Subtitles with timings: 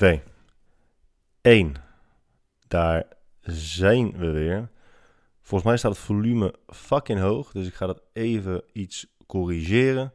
[0.00, 0.22] 2,
[1.40, 1.74] 1.
[2.68, 3.04] Daar
[3.40, 4.68] zijn we weer.
[5.40, 10.12] Volgens mij staat het volume fucking hoog, dus ik ga dat even iets corrigeren.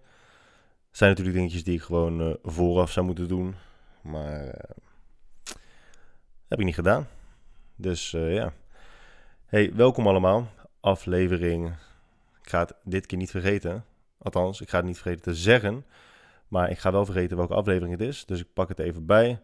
[0.88, 3.56] Het zijn natuurlijk dingetjes die ik gewoon uh, vooraf zou moeten doen,
[4.02, 4.54] maar uh,
[6.48, 7.08] heb ik niet gedaan.
[7.76, 8.54] Dus uh, ja.
[9.46, 10.48] Hey, welkom allemaal.
[10.80, 11.68] Aflevering.
[12.42, 13.86] Ik ga het dit keer niet vergeten.
[14.18, 15.86] Althans, ik ga het niet vergeten te zeggen.
[16.48, 18.26] Maar ik ga wel vergeten welke aflevering het is.
[18.26, 19.40] Dus ik pak het even bij.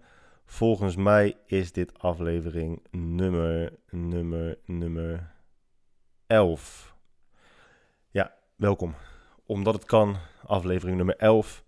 [0.52, 5.34] Volgens mij is dit aflevering nummer, nummer, nummer
[6.28, 6.96] 11.
[8.10, 8.96] Ja, welkom.
[9.46, 11.64] Omdat het kan, aflevering nummer 11.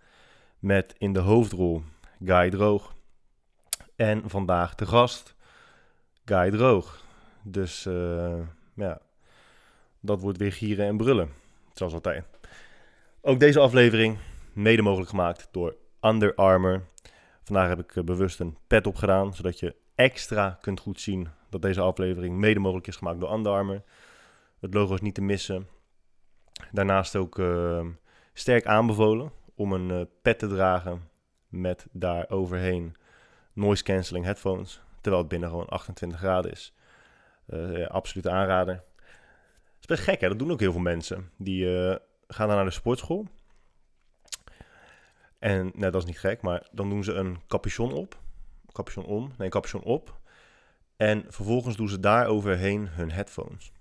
[0.59, 1.83] Met in de hoofdrol
[2.23, 2.95] Guy Droog.
[3.95, 5.35] En vandaag de gast
[6.25, 7.03] Guy Droog.
[7.43, 8.39] Dus uh,
[8.75, 9.01] ja,
[9.99, 11.29] dat wordt weer gieren en brullen.
[11.73, 12.25] Zoals altijd.
[13.21, 14.17] Ook deze aflevering
[14.53, 16.91] mede mogelijk gemaakt door Under Armour.
[17.43, 21.61] Vandaag heb ik eh, bewust een pet opgedaan, zodat je extra kunt goed zien dat
[21.61, 23.83] deze aflevering mede mogelijk is gemaakt door Under.
[24.59, 25.67] Het logo is niet te missen.
[26.71, 27.85] Daarnaast ook uh,
[28.33, 31.09] sterk aanbevolen om een uh, pet te dragen
[31.47, 32.95] met daar overheen
[33.53, 34.81] noise cancelling headphones.
[35.01, 36.73] Terwijl het binnen gewoon 28 graden is.
[37.47, 38.73] Uh, ja, absoluut aanrader.
[38.73, 41.31] Het is best gek hè, dat doen ook heel veel mensen.
[41.37, 41.65] Die
[42.27, 43.27] gaan dan naar de sportschool
[45.43, 48.19] en nou, dat is niet gek, maar dan doen ze een capuchon op.
[48.71, 49.31] Capuchon om.
[49.37, 50.19] Nee, capuchon op.
[50.95, 53.71] En vervolgens doen ze daar overheen hun headphones.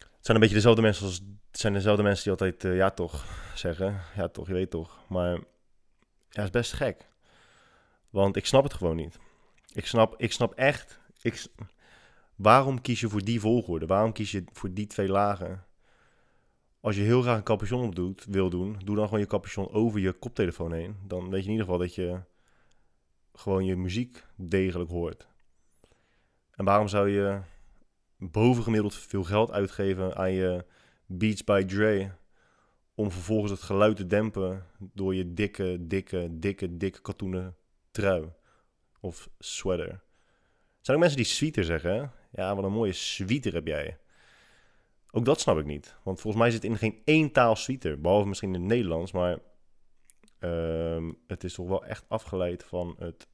[0.00, 1.20] Het zijn een beetje dezelfde mensen als.
[1.50, 4.00] Het zijn dezelfde mensen die altijd uh, ja toch zeggen.
[4.16, 4.98] Ja toch, je weet toch.
[5.08, 5.40] Maar ja,
[6.28, 7.06] het is best gek.
[8.10, 9.18] Want ik snap het gewoon niet.
[9.72, 10.98] Ik snap, ik snap echt.
[11.22, 11.46] Ik,
[12.34, 13.86] waarom kies je voor die volgorde?
[13.86, 15.65] Waarom kies je voor die twee lagen?
[16.86, 19.70] Als je heel graag een capuchon op doet, wil doen, doe dan gewoon je capuchon
[19.70, 20.96] over je koptelefoon heen.
[21.06, 22.20] Dan weet je in ieder geval dat je
[23.34, 25.28] gewoon je muziek degelijk hoort.
[26.50, 27.40] En waarom zou je
[28.16, 30.64] bovengemiddeld veel geld uitgeven aan je
[31.06, 32.10] Beats by Dre
[32.94, 37.56] om vervolgens het geluid te dempen door je dikke, dikke, dikke, dikke katoenen
[37.90, 38.28] trui
[39.00, 39.88] of sweater?
[39.88, 40.00] Er
[40.80, 42.12] zijn ook mensen die sweater zeggen?
[42.30, 43.98] Ja, wat een mooie sweater heb jij.
[45.10, 45.96] Ook dat snap ik niet.
[46.02, 49.38] Want volgens mij zit in geen één taal suite, behalve misschien in het Nederlands, maar
[50.40, 53.28] uh, het is toch wel echt afgeleid van het,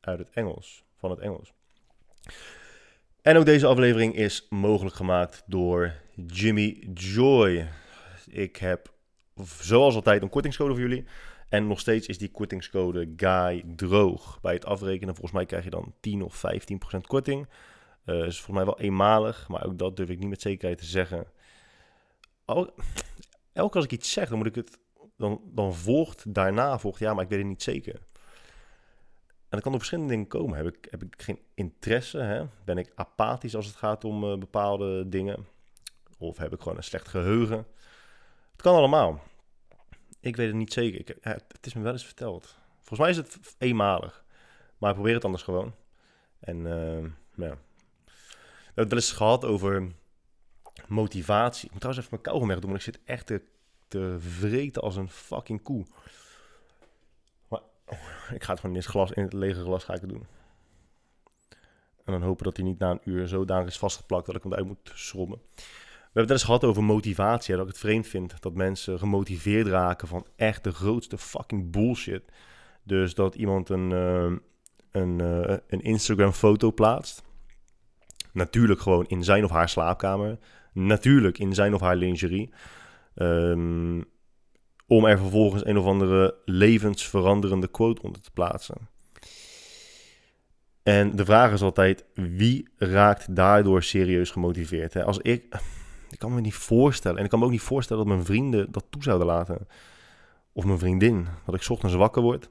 [0.00, 1.52] uit het Engels, van het Engels.
[3.22, 5.92] En ook deze aflevering is mogelijk gemaakt door
[6.26, 7.68] Jimmy Joy.
[8.26, 8.92] Ik heb
[9.60, 11.04] zoals altijd een kortingscode voor jullie.
[11.48, 14.40] En nog steeds is die kortingscode Guy droog.
[14.40, 16.42] Bij het afrekenen, volgens mij krijg je dan 10 of
[16.96, 17.48] 15% korting.
[18.08, 20.84] Uh, is volgens mij wel eenmalig, maar ook dat durf ik niet met zekerheid te
[20.84, 21.26] zeggen.
[22.44, 22.72] Elke
[23.58, 24.78] elke als ik iets zeg, dan moet ik het.
[25.16, 27.94] Dan, dan volgt daarna volgt, ja, maar ik weet het niet zeker.
[27.94, 30.56] En dat kan door verschillende dingen komen.
[30.56, 32.18] Heb ik, heb ik geen interesse?
[32.18, 32.46] Hè?
[32.64, 35.46] Ben ik apathisch als het gaat om uh, bepaalde dingen?
[36.18, 37.66] Of heb ik gewoon een slecht geheugen?
[38.52, 39.22] Het kan allemaal.
[40.20, 41.00] Ik weet het niet zeker.
[41.00, 42.56] Ik, het is me wel eens verteld.
[42.76, 44.24] Volgens mij is het eenmalig.
[44.78, 45.74] Maar ik probeer het anders gewoon.
[46.40, 47.04] En uh,
[47.46, 47.58] ja,
[48.78, 49.92] het wel eens gehad over
[50.86, 51.64] motivatie.
[51.64, 53.42] Ik moet trouwens even mijn kauwgom doen, want ik zit echt te,
[53.88, 55.84] te vreten als een fucking koe.
[57.48, 57.60] Maar
[58.34, 60.26] ik ga het gewoon in glas, in het lege glas ga ik het doen.
[62.04, 64.54] En dan hopen dat hij niet na een uur zodanig is vastgeplakt dat ik hem
[64.54, 65.40] uit moet schrobben.
[65.56, 67.54] We hebben het eens gehad over motivatie.
[67.54, 72.22] dat ik het vreemd vind dat mensen gemotiveerd raken van echt de grootste fucking bullshit.
[72.82, 74.36] Dus dat iemand een, uh,
[74.90, 77.22] een, uh, een Instagram foto plaatst.
[78.32, 80.38] Natuurlijk gewoon in zijn of haar slaapkamer.
[80.72, 82.52] Natuurlijk in zijn of haar lingerie.
[83.14, 84.04] Um,
[84.86, 88.76] om er vervolgens een of andere levensveranderende quote onder te plaatsen.
[90.82, 94.94] En de vraag is altijd, wie raakt daardoor serieus gemotiveerd?
[94.94, 95.04] Hè?
[95.04, 95.54] Als ik,
[96.10, 98.72] ik kan me niet voorstellen, en ik kan me ook niet voorstellen dat mijn vrienden
[98.72, 99.66] dat toe zouden laten.
[100.52, 102.50] Of mijn vriendin, dat ik ochtends wakker word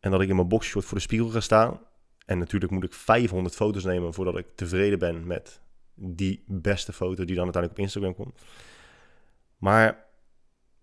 [0.00, 1.80] en dat ik in mijn boxshort voor de spiegel ga staan
[2.28, 5.60] en natuurlijk moet ik 500 foto's nemen voordat ik tevreden ben met
[5.94, 8.40] die beste foto die dan uiteindelijk op Instagram komt.
[9.58, 10.04] Maar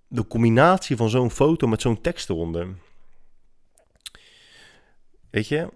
[0.08, 2.68] de combinatie van zo'n foto met zo'n tekst eronder.
[5.30, 5.70] Weet je,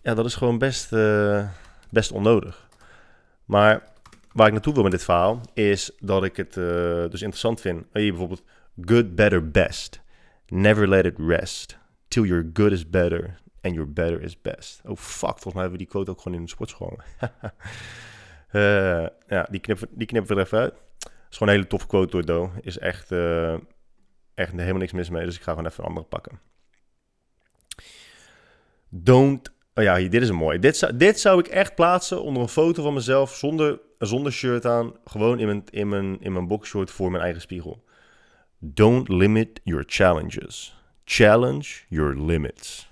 [0.00, 1.48] ja, dat is gewoon best, uh,
[1.90, 2.68] best onnodig.
[3.44, 3.92] Maar
[4.32, 6.64] waar ik naartoe wil met dit verhaal is dat ik het uh,
[7.08, 7.84] dus interessant vind.
[7.92, 8.42] Hier bijvoorbeeld
[8.84, 10.00] good, better, best.
[10.46, 11.78] Never let it rest.
[12.08, 14.80] Till your good is better And your better is best.
[14.84, 16.98] Oh fuck, volgens mij hebben we die quote ook gewoon in de sportschool.
[18.52, 20.74] uh, ja, die knippen, die knippen we er even uit.
[21.30, 22.52] is gewoon een hele toffe quote door Do.
[22.60, 23.52] Is echt, uh,
[24.34, 26.40] echt helemaal niks mis mee, dus ik ga gewoon even een andere pakken.
[28.88, 29.50] Don't...
[29.74, 30.58] Oh ja, hier, dit is een mooi.
[30.58, 34.66] Dit zou, dit zou ik echt plaatsen onder een foto van mezelf zonder, zonder shirt
[34.66, 34.92] aan.
[35.04, 37.84] Gewoon in mijn, in, mijn, in mijn boxshort voor mijn eigen spiegel.
[38.58, 40.76] Don't limit your challenges.
[41.04, 42.91] Challenge your limits.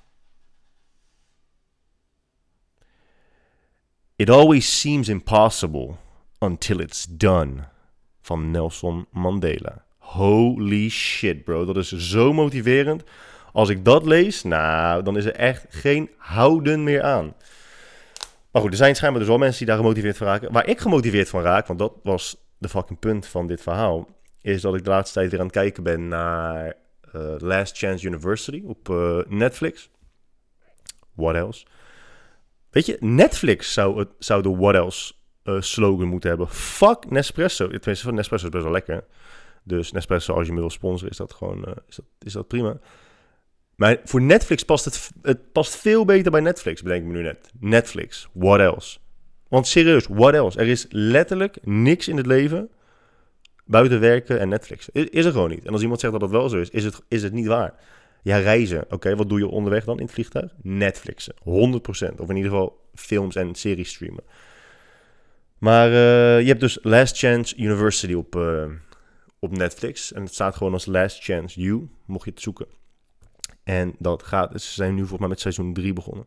[4.20, 5.96] It always seems impossible
[6.38, 7.69] until it's done.
[8.20, 9.84] Van Nelson Mandela.
[9.99, 11.64] Holy shit, bro.
[11.64, 13.05] Dat is zo motiverend.
[13.52, 17.34] Als ik dat lees, nou, dan is er echt geen houden meer aan.
[18.50, 20.52] Maar goed, er zijn schijnbaar dus wel mensen die daar gemotiveerd van raken.
[20.52, 24.08] Waar ik gemotiveerd van raak, want dat was de fucking punt van dit verhaal,
[24.40, 26.75] is dat ik de laatste tijd weer aan het kijken ben naar
[27.14, 29.90] uh, Last Chance University op uh, Netflix.
[31.14, 31.67] What else?
[32.70, 35.14] Weet je, Netflix zou, het, zou de What else
[35.44, 36.49] uh, slogan moeten hebben.
[36.49, 37.69] Fuck Nespresso.
[37.69, 39.05] Tenminste, van Nespresso is best wel lekker.
[39.62, 42.78] Dus Nespresso, als je me wil sponsoren, is dat gewoon is dat, is dat prima.
[43.76, 47.22] Maar voor Netflix past het, het past veel beter bij Netflix, bedenk ik me nu
[47.22, 47.50] net.
[47.61, 48.99] Netflix, what else?
[49.49, 50.58] Want serieus, what else?
[50.58, 52.70] Er is letterlijk niks in het leven
[53.64, 54.88] buiten werken en Netflix.
[54.93, 55.64] Is, is er gewoon niet.
[55.64, 57.75] En als iemand zegt dat dat wel zo is, is het, is het niet waar.
[58.22, 58.84] Ja, reizen.
[58.90, 60.55] Oké, wat doe je onderweg dan in het vliegtuig?
[60.62, 61.34] Netflixen.
[61.34, 61.40] 100%.
[62.17, 64.25] Of in ieder geval films en series streamen.
[65.58, 68.64] Maar uh, je hebt dus Last Chance University op, uh,
[69.38, 70.12] op Netflix.
[70.12, 72.67] En het staat gewoon als Last Chance You, mocht je het zoeken.
[73.62, 76.26] En dat gaat, ze zijn nu volgens mij met seizoen 3 begonnen.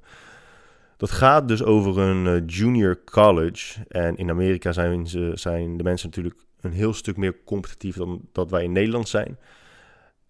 [0.97, 3.85] Dat gaat dus over een uh, junior college.
[3.87, 8.21] En in Amerika zijn, ze, zijn de mensen natuurlijk een heel stuk meer competitief dan
[8.31, 9.37] dat wij in Nederland zijn.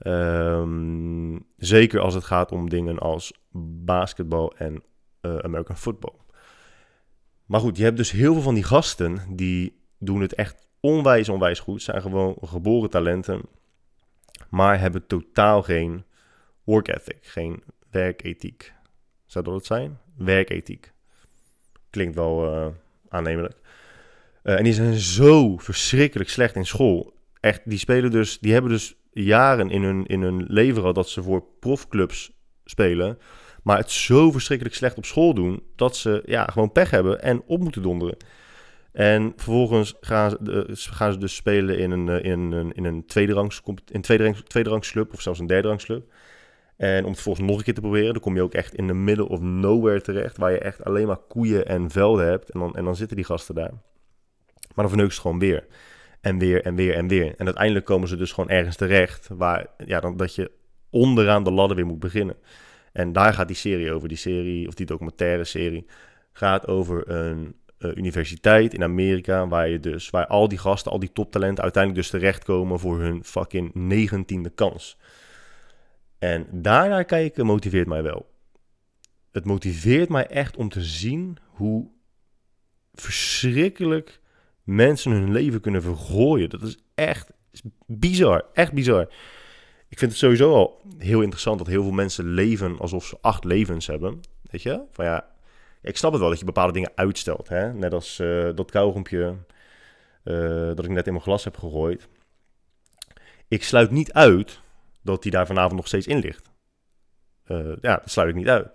[0.04, 3.34] Um, zeker als het gaat om dingen als
[3.86, 4.84] basketbal en
[5.22, 6.16] uh, American football.
[7.46, 11.30] Maar goed, je hebt dus heel veel van die gasten die doen het echt onwijs,
[11.30, 11.82] onwijs goed.
[11.82, 13.42] Zijn gewoon geboren talenten,
[14.50, 16.04] maar hebben totaal geen
[16.64, 18.74] work ethic, geen werkethiek.
[19.26, 20.00] Zou dat het zijn?
[20.18, 20.94] Werkethiek.
[21.90, 22.68] Klinkt wel uh,
[23.10, 23.60] aannemelijk.
[24.44, 27.14] Uh, en die zijn zo verschrikkelijk slecht in school.
[27.40, 31.10] Echt, die spelen dus, die hebben dus jaren in hun, in hun leven gehad dat
[31.10, 32.32] ze voor profclubs
[32.66, 33.18] spelen.
[33.64, 37.44] Maar het zo verschrikkelijk slecht op school doen dat ze ja, gewoon pech hebben en
[37.46, 38.18] op moeten donderen.
[38.92, 43.06] En vervolgens gaan ze, gaan ze dus spelen in een, eh, in een, in een
[43.06, 43.62] tweede rangs,
[43.92, 46.04] in tweede rangs, of zelfs een derde.
[46.78, 48.88] En om het volgens nog een keer te proberen, dan kom je ook echt in
[48.88, 52.50] de middle of nowhere terecht, waar je echt alleen maar koeien en velden hebt.
[52.50, 53.72] En dan, en dan zitten die gasten daar.
[53.72, 55.68] Maar dan verneuken ze gewoon weer.
[56.24, 57.36] En weer en weer en weer.
[57.38, 60.52] En uiteindelijk komen ze dus gewoon ergens terecht, waar ja, dan, dat je
[60.90, 62.36] onderaan de ladder weer moet beginnen.
[62.92, 64.08] En daar gaat die serie over.
[64.08, 65.86] Die serie, of die documentaire serie,
[66.32, 71.00] gaat over een uh, universiteit in Amerika, waar je dus, waar al die gasten, al
[71.00, 74.98] die toptalenten uiteindelijk dus terechtkomen voor hun fucking negentiende kans.
[76.20, 78.32] En daarnaar kijken motiveert mij wel.
[79.32, 81.90] Het motiveert mij echt om te zien hoe
[82.94, 84.22] verschrikkelijk
[84.64, 86.50] mensen hun leven kunnen vergooien.
[86.50, 87.32] Dat is echt
[87.86, 88.46] bizar.
[88.54, 89.08] Echt bizar.
[89.88, 93.44] Ik vind het sowieso al heel interessant dat heel veel mensen leven alsof ze acht
[93.44, 94.20] levens hebben.
[94.52, 94.82] Weet je?
[94.92, 95.28] Van ja,
[95.82, 97.50] ik snap het wel dat je bepaalde dingen uitstelt.
[97.50, 97.74] Hè?
[97.74, 99.36] Net als uh, dat kauwgompje
[100.24, 102.08] uh, dat ik net in mijn glas heb gegooid.
[103.48, 104.60] Ik sluit niet uit
[105.02, 106.52] dat hij daar vanavond nog steeds in ligt.
[107.48, 108.68] Uh, ja, dat sluit ik niet uit.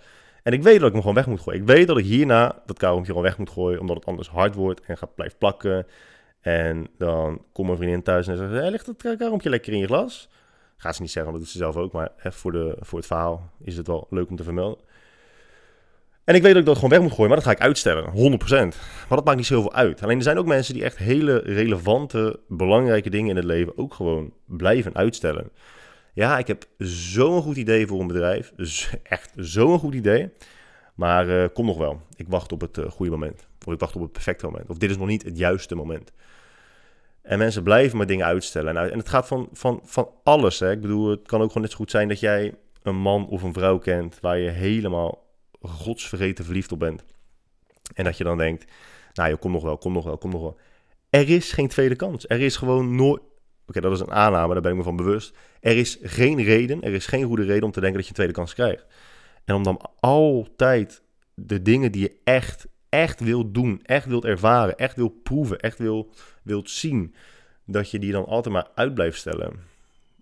[0.48, 1.60] En ik weet dat ik hem gewoon weg moet gooien.
[1.60, 4.54] Ik weet dat ik hierna dat kauwgompje gewoon weg moet gooien, omdat het anders hard
[4.54, 5.86] wordt en gaat blijven plakken.
[6.40, 9.86] En dan komt mijn vriendin thuis en zegt, hey, ligt het kauwgompje lekker in je
[9.86, 10.28] glas?
[10.76, 11.92] Gaat ze niet zeggen, want dat doet ze zelf ook.
[11.92, 14.84] Maar voor, de, voor het verhaal is het wel leuk om te vermelden.
[16.24, 18.04] En ik weet dat ik dat gewoon weg moet gooien, maar dat ga ik uitstellen,
[18.04, 18.76] 100%.
[19.08, 20.02] Maar dat maakt niet zoveel uit.
[20.02, 23.94] Alleen er zijn ook mensen die echt hele relevante, belangrijke dingen in het leven ook
[23.94, 25.50] gewoon blijven uitstellen.
[26.12, 28.52] Ja, ik heb zo'n goed idee voor een bedrijf.
[28.56, 30.30] Dus echt zo'n goed idee.
[30.94, 32.00] Maar uh, kom nog wel.
[32.16, 33.46] Ik wacht op het uh, goede moment.
[33.66, 34.70] Of ik wacht op het perfecte moment.
[34.70, 36.12] Of dit is nog niet het juiste moment.
[37.22, 38.76] En mensen blijven maar dingen uitstellen.
[38.76, 40.58] En, en het gaat van, van, van alles.
[40.58, 40.70] Hè.
[40.70, 43.42] Ik bedoel, het kan ook gewoon net zo goed zijn dat jij een man of
[43.42, 45.26] een vrouw kent waar je helemaal
[45.62, 47.04] godsvergeten verliefd op bent.
[47.94, 48.72] En dat je dan denkt,
[49.12, 50.56] nou je kom nog wel, kom nog wel, kom nog wel.
[51.10, 52.28] Er is geen tweede kans.
[52.28, 53.22] Er is gewoon nooit...
[53.68, 55.36] Oké, dat is een aanname, daar ben ik me van bewust.
[55.60, 58.14] Er is geen reden, er is geen goede reden om te denken dat je een
[58.14, 58.86] tweede kans krijgt.
[59.44, 61.02] En om dan altijd
[61.34, 65.78] de dingen die je echt, echt wilt doen, echt wilt ervaren, echt wilt proeven, echt
[65.78, 67.14] wil, wilt zien,
[67.64, 69.60] dat je die dan altijd maar uit blijft stellen.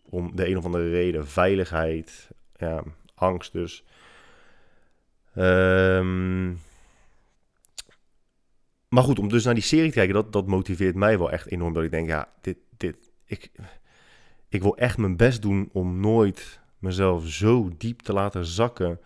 [0.02, 2.82] Om de een of andere reden, veiligheid, ja,
[3.14, 3.84] angst dus.
[5.36, 6.58] Um,
[8.88, 11.50] maar goed, om dus naar die serie te kijken, dat, dat motiveert mij wel echt
[11.50, 11.72] enorm.
[11.72, 13.50] Dat ik denk, ja, dit, dit, ik,
[14.48, 19.00] ik wil echt mijn best doen om nooit mezelf zo diep te laten zakken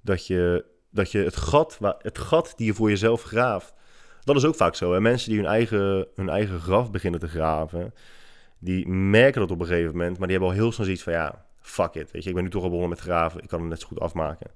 [0.00, 3.74] dat je dat je het gat, het gat die je voor jezelf graaft,
[4.24, 4.92] dat is ook vaak zo.
[4.92, 5.00] Hè?
[5.00, 7.94] Mensen die hun eigen, hun eigen graf beginnen te graven,
[8.58, 11.12] die merken dat op een gegeven moment, maar die hebben al heel snel zoiets van,
[11.12, 13.60] ja, fuck it, weet je, ik ben nu toch al begonnen met graven, ik kan
[13.60, 14.50] het net zo goed afmaken.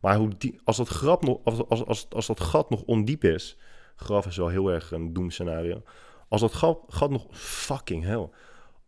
[0.00, 0.32] Maar hoe
[0.64, 3.56] als, dat nog, als, als, als, als dat gat nog ondiep is,
[3.96, 5.82] graf is wel heel erg een doemscenario,
[6.28, 8.28] als dat gat, gat nog, fucking hell,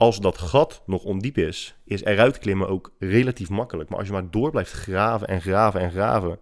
[0.02, 3.88] als dat gat nog ondiep is, is eruit klimmen ook relatief makkelijk.
[3.88, 6.38] Maar als je maar door blijft graven en graven en graven,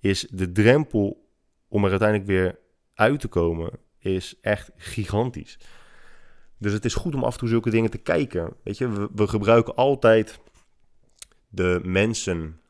[0.00, 1.28] is de drempel
[1.68, 2.58] om er uiteindelijk weer
[2.94, 5.58] uit te komen, is echt gigantisch.
[6.58, 8.52] Dus het is goed om af en toe zulke dingen te kijken.
[8.64, 10.40] Weet je, we, gebruiken altijd
[11.48, 12.60] de mensen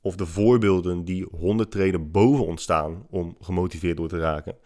[0.00, 4.56] of de voorbeelden die honderd treden boven ons staan om gemotiveerd door te raken.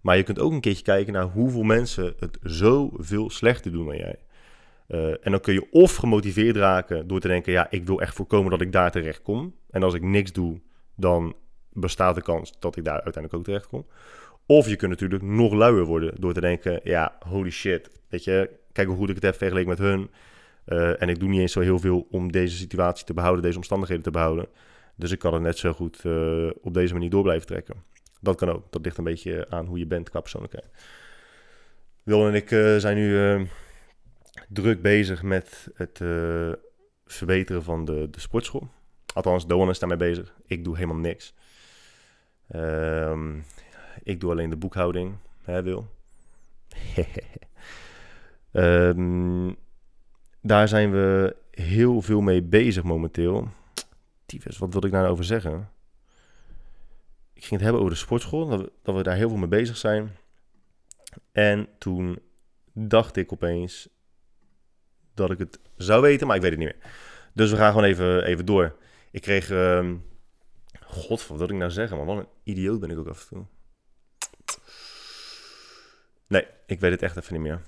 [0.00, 3.96] Maar je kunt ook een keertje kijken naar hoeveel mensen het zoveel slechter doen dan
[3.96, 4.18] jij.
[4.88, 8.14] Uh, en dan kun je of gemotiveerd raken door te denken: ja, ik wil echt
[8.14, 9.54] voorkomen dat ik daar terecht kom.
[9.70, 10.60] En als ik niks doe,
[10.96, 11.34] dan
[11.72, 13.86] bestaat de kans dat ik daar uiteindelijk ook terecht kom.
[14.46, 18.50] Of je kunt natuurlijk nog luier worden door te denken: ja, holy shit, weet je,
[18.72, 20.10] kijk hoe goed ik het heb vergeleken met hun.
[20.66, 23.56] Uh, en ik doe niet eens zo heel veel om deze situatie te behouden, deze
[23.56, 24.46] omstandigheden te behouden.
[24.96, 27.74] Dus ik kan het net zo goed uh, op deze manier door blijven trekken.
[28.20, 28.72] Dat kan ook.
[28.72, 30.66] Dat ligt een beetje aan hoe je bent qua persoonlijkheid.
[32.02, 32.48] Wil en ik
[32.80, 33.46] zijn nu
[34.48, 36.52] druk bezig met het uh,
[37.06, 38.68] verbeteren van de, de sportschool.
[39.14, 40.34] Althans, Doan is daarmee bezig.
[40.46, 41.34] Ik doe helemaal niks.
[42.54, 43.44] Um,
[44.02, 45.86] ik doe alleen de boekhouding, hè Wil?
[48.52, 49.56] um,
[50.40, 53.48] daar zijn we heel veel mee bezig momenteel.
[54.26, 55.70] Tyfus, wat wil ik daar nou over zeggen?
[57.32, 58.46] Ik ging het hebben over de sportschool,
[58.82, 60.16] dat we daar heel veel mee bezig zijn.
[61.32, 62.18] En toen
[62.72, 63.88] dacht ik opeens,
[65.18, 66.90] dat ik het zou weten, maar ik weet het niet meer.
[67.32, 68.76] Dus we gaan gewoon even, even door.
[69.10, 69.50] Ik kreeg...
[69.50, 69.90] Uh,
[70.84, 71.96] God, wat ik nou zeggen?
[71.96, 73.46] Maar wat een idioot ben ik ook af en toe.
[76.26, 77.60] Nee, ik weet het echt even niet meer.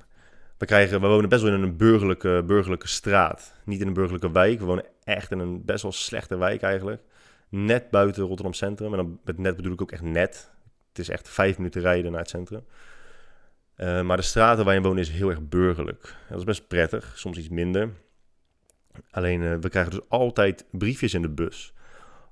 [0.59, 3.55] We, krijgen, we wonen best wel in een burgerlijke, burgerlijke straat.
[3.65, 4.59] Niet in een burgerlijke wijk.
[4.59, 7.03] We wonen echt in een best wel slechte wijk eigenlijk.
[7.49, 8.91] Net buiten Rotterdam Centrum.
[8.91, 10.51] En dan met net bedoel ik ook echt net.
[10.89, 12.65] Het is echt vijf minuten rijden naar het centrum.
[13.81, 16.17] Uh, maar de straten waar je woont is heel erg burgerlijk.
[16.29, 17.91] Dat is best prettig, soms iets minder.
[19.11, 21.75] Alleen uh, we krijgen dus altijd briefjes in de bus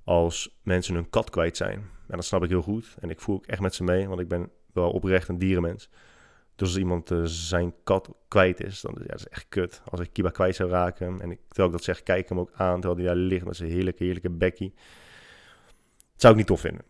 [0.04, 1.78] als mensen hun kat kwijt zijn.
[2.08, 2.96] En dat snap ik heel goed.
[3.00, 5.88] En ik voel ook echt met ze mee, want ik ben wel oprecht een dierenmens.
[6.56, 9.82] Dus als iemand uh, zijn kat kwijt is, dan ja, dat is echt kut.
[9.84, 12.52] Als ik Kiba kwijt zou raken en ik, terwijl ik dat zeg, kijk hem ook
[12.54, 14.72] aan terwijl hij daar ligt met zijn heerlijke, heerlijke bekkie.
[16.12, 16.84] Dat zou ik niet tof vinden.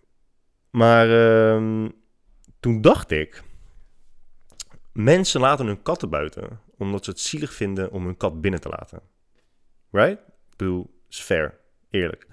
[0.70, 1.88] Maar uh,
[2.60, 3.42] toen dacht ik,
[4.98, 8.68] Mensen laten hun katten buiten omdat ze het zielig vinden om hun kat binnen te
[8.68, 9.00] laten.
[9.90, 10.18] Right?
[10.50, 11.58] Ik bedoel, is fair,
[11.90, 12.26] eerlijk.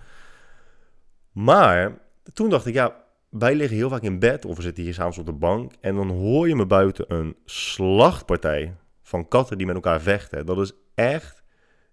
[1.32, 1.98] Maar
[2.34, 5.18] toen dacht ik, ja, wij liggen heel vaak in bed of we zitten hier s'avonds
[5.18, 9.76] op de bank en dan hoor je me buiten een slachtpartij van katten die met
[9.76, 10.46] elkaar vechten.
[10.46, 11.44] Dat is echt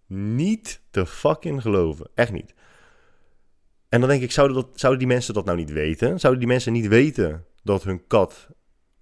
[0.06, 2.10] niet te fucking geloven.
[2.14, 2.54] Echt niet.
[3.88, 6.20] En dan denk ik, zouden, dat, zouden die mensen dat nou niet weten?
[6.20, 8.48] Zouden die mensen niet weten dat hun kat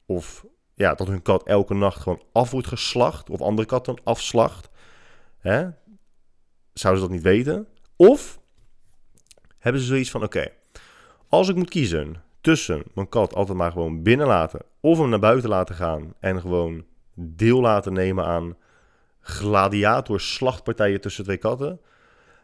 [0.06, 0.44] of
[0.80, 3.30] ja, dat hun kat elke nacht gewoon af wordt geslacht.
[3.30, 4.68] Of andere katten afslacht.
[5.38, 5.68] Hè?
[6.72, 7.66] Zouden ze dat niet weten?
[7.96, 8.40] Of
[9.58, 10.48] hebben ze zoiets van: oké,
[11.28, 14.60] als ik moet kiezen tussen mijn kat altijd maar gewoon binnen laten.
[14.80, 16.14] of hem naar buiten laten gaan.
[16.20, 16.84] en gewoon
[17.14, 18.56] deel laten nemen aan
[19.20, 21.80] gladiator-slachtpartijen tussen twee katten.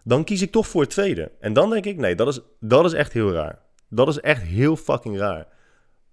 [0.05, 1.33] dan kies ik toch voor het tweede.
[1.41, 3.59] En dan denk ik: nee, dat is, dat is echt heel raar.
[3.89, 5.47] Dat is echt heel fucking raar.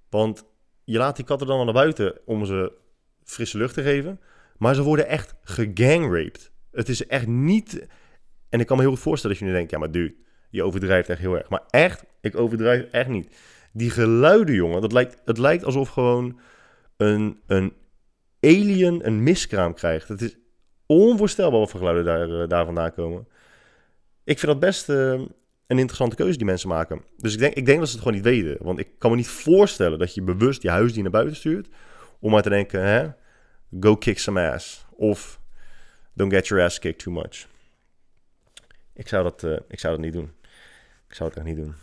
[0.09, 0.51] Want
[0.83, 2.71] je laat die katten dan naar buiten om ze
[3.23, 4.19] frisse lucht te geven.
[4.57, 6.51] Maar ze worden echt gegangraped.
[6.71, 7.87] Het is echt niet...
[8.49, 9.71] En ik kan me heel goed voorstellen dat je nu denkt...
[9.71, 10.15] Ja, maar dude,
[10.49, 11.49] je overdrijft echt heel erg.
[11.49, 13.35] Maar echt, ik overdrijf echt niet.
[13.71, 16.39] Die geluiden, jongen, dat lijkt, het lijkt alsof gewoon
[16.97, 17.73] een, een
[18.39, 20.07] alien een miskraam krijgt.
[20.07, 20.37] Het is
[20.85, 23.27] onvoorstelbaar wat voor geluiden daar, uh, daar vandaan komen.
[24.23, 24.89] Ik vind dat best...
[24.89, 25.21] Uh,
[25.73, 27.01] een interessante keuze die mensen maken.
[27.17, 28.63] Dus ik denk, ik denk dat ze het gewoon niet weten.
[28.63, 31.67] Want ik kan me niet voorstellen dat je bewust je huisdier naar buiten stuurt.
[32.19, 33.09] Om maar te denken, hè,
[33.79, 34.85] go kick some ass.
[34.89, 35.39] Of
[36.13, 37.47] don't get your ass kicked too much.
[38.93, 40.31] Ik zou dat, uh, ik zou dat niet doen.
[41.07, 41.73] Ik zou het echt niet doen.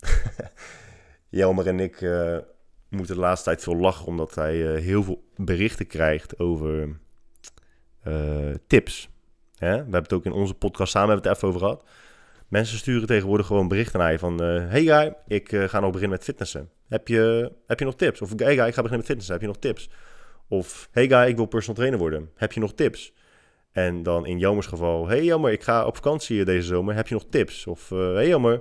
[1.28, 2.38] Jelmer en ik uh,
[2.88, 4.06] moeten de laatste tijd veel lachen.
[4.06, 6.98] Omdat hij uh, heel veel berichten krijgt over
[8.66, 9.08] tips.
[9.56, 9.70] Hè?
[9.70, 11.84] We hebben het ook in onze podcast samen hebben het even over gehad.
[12.54, 14.42] Mensen sturen tegenwoordig gewoon berichten naar je van...
[14.42, 16.70] Uh, hey guy, ik uh, ga nog beginnen met fitnessen.
[16.88, 18.20] Heb je, heb je nog tips?
[18.20, 19.32] Of hey guy, ik ga beginnen met fitnessen.
[19.32, 19.90] Heb je nog tips?
[20.48, 22.30] Of hey guy, ik wil personal trainer worden.
[22.34, 23.12] Heb je nog tips?
[23.72, 25.08] En dan in Jomers geval...
[25.08, 26.94] Hey jammer, ik ga op vakantie deze zomer.
[26.94, 27.66] Heb je nog tips?
[27.66, 28.60] Of uh, hey jammer,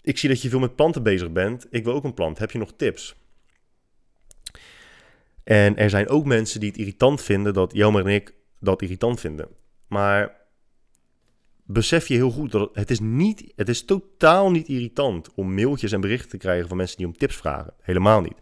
[0.00, 1.66] ik zie dat je veel met planten bezig bent.
[1.70, 2.38] Ik wil ook een plant.
[2.38, 3.14] Heb je nog tips?
[5.44, 9.20] En er zijn ook mensen die het irritant vinden dat Jelmer en ik dat irritant
[9.20, 9.48] vinden.
[9.86, 10.45] Maar
[11.66, 15.92] besef je heel goed dat het is, niet, het is totaal niet irritant om mailtjes
[15.92, 17.74] en berichten te krijgen van mensen die om tips vragen.
[17.80, 18.40] Helemaal niet.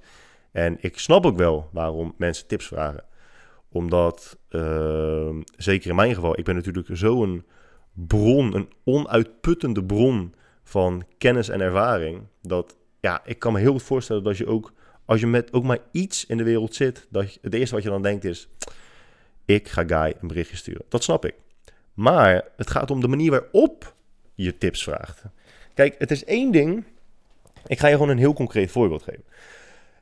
[0.53, 3.05] En ik snap ook wel waarom mensen tips vragen.
[3.69, 7.45] Omdat, uh, zeker in mijn geval, ik ben natuurlijk zo'n
[7.93, 12.23] bron, een onuitputtende bron van kennis en ervaring.
[12.43, 14.73] Dat ja, ik kan me heel goed voorstellen dat je ook,
[15.05, 17.91] als je met ook maar iets in de wereld zit, dat het eerste wat je
[17.91, 18.49] dan denkt is:
[19.45, 20.85] ik ga Guy een berichtje sturen.
[20.89, 21.35] Dat snap ik.
[21.95, 23.95] Maar het gaat om de manier waarop
[24.35, 25.23] je tips vraagt.
[25.75, 26.85] Kijk, het is één ding.
[27.67, 29.25] Ik ga je gewoon een heel concreet voorbeeld geven.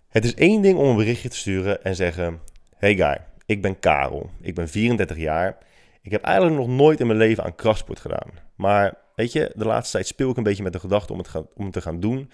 [0.09, 2.41] Het is één ding om een berichtje te sturen en zeggen:
[2.77, 4.31] Hey Guy, ik ben Karel.
[4.41, 5.59] Ik ben 34 jaar.
[6.03, 8.31] Ik heb eigenlijk nog nooit in mijn leven aan krachtsport gedaan.
[8.55, 11.31] Maar weet je, de laatste tijd speel ik een beetje met de gedachte om het,
[11.55, 12.31] om te gaan doen.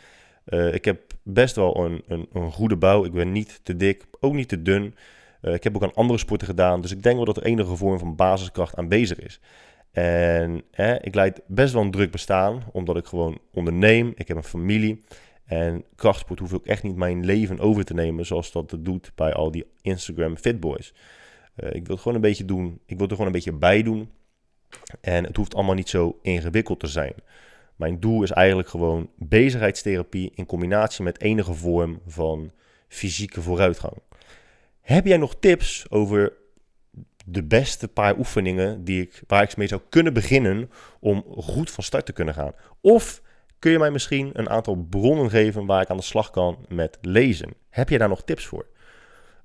[0.46, 3.04] Uh, ik heb best wel een, een, een, goede bouw.
[3.04, 4.94] Ik ben niet te dik, ook niet te dun.
[5.42, 6.80] Uh, ik heb ook aan andere sporten gedaan.
[6.80, 9.40] Dus ik denk wel dat er enige vorm van basiskracht aanwezig is.
[9.90, 10.62] En
[11.00, 14.12] ik leid best wel een druk bestaan, omdat ik gewoon onderneem.
[14.14, 15.04] Ik heb een familie.
[15.44, 19.12] En krachtsport hoef ik echt niet mijn leven over te nemen, zoals dat het doet
[19.14, 20.94] bij al die Instagram fitboys.
[21.56, 22.80] Uh, ik wil het gewoon een beetje doen.
[22.86, 24.10] Ik wil er gewoon een beetje bij doen.
[25.00, 27.14] En het hoeft allemaal niet zo ingewikkeld te zijn.
[27.76, 32.50] Mijn doel is eigenlijk gewoon bezigheidstherapie in combinatie met enige vorm van
[32.88, 33.96] fysieke vooruitgang.
[34.88, 36.32] Heb jij nog tips over
[37.24, 41.84] de beste paar oefeningen die ik, waar ik mee zou kunnen beginnen om goed van
[41.84, 42.52] start te kunnen gaan?
[42.80, 43.22] Of
[43.58, 46.98] kun je mij misschien een aantal bronnen geven waar ik aan de slag kan met
[47.00, 47.54] lezen?
[47.70, 48.66] Heb je daar nog tips voor?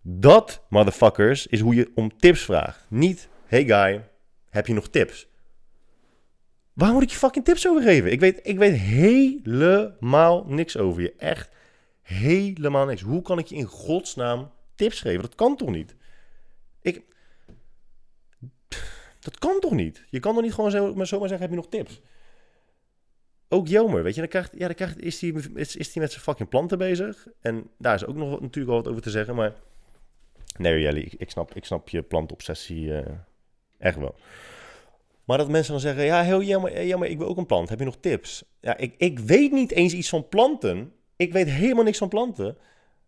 [0.02, 2.86] Dat, motherfuckers, is hoe je om tips vraagt.
[2.90, 4.08] Niet, hey guy,
[4.50, 5.28] heb je nog tips?
[6.74, 8.12] Waar moet ik je fucking tips over geven?
[8.12, 11.14] Ik weet, ik weet helemaal niks over je.
[11.18, 11.50] Echt
[12.02, 13.02] helemaal niks.
[13.02, 15.22] Hoe kan ik je in godsnaam tips geven?
[15.22, 15.96] Dat kan toch niet?
[16.82, 17.04] Ik...
[19.20, 20.04] Dat kan toch niet?
[20.10, 22.02] Je kan toch niet gewoon zo, maar zomaar zeggen, heb je nog tips?
[23.50, 26.24] Ook Jomer, weet je, dan krijgt, ja, dan krijgt, is hij is, is met zijn
[26.24, 27.28] fucking planten bezig.
[27.42, 29.54] En daar is ook nog natuurlijk al wat over te zeggen, maar...
[30.58, 33.00] Nee, Jelly, ik, ik, snap, ik snap je plantobsessie uh,
[33.78, 34.16] echt wel.
[35.24, 37.70] Maar dat mensen dan zeggen, ja, heel jammer, jammer, ik wil ook een plant.
[37.70, 38.44] Heb je nog tips?
[38.60, 40.94] Ja, ik, ik weet niet eens iets van planten.
[41.16, 42.58] Ik weet helemaal niks van planten.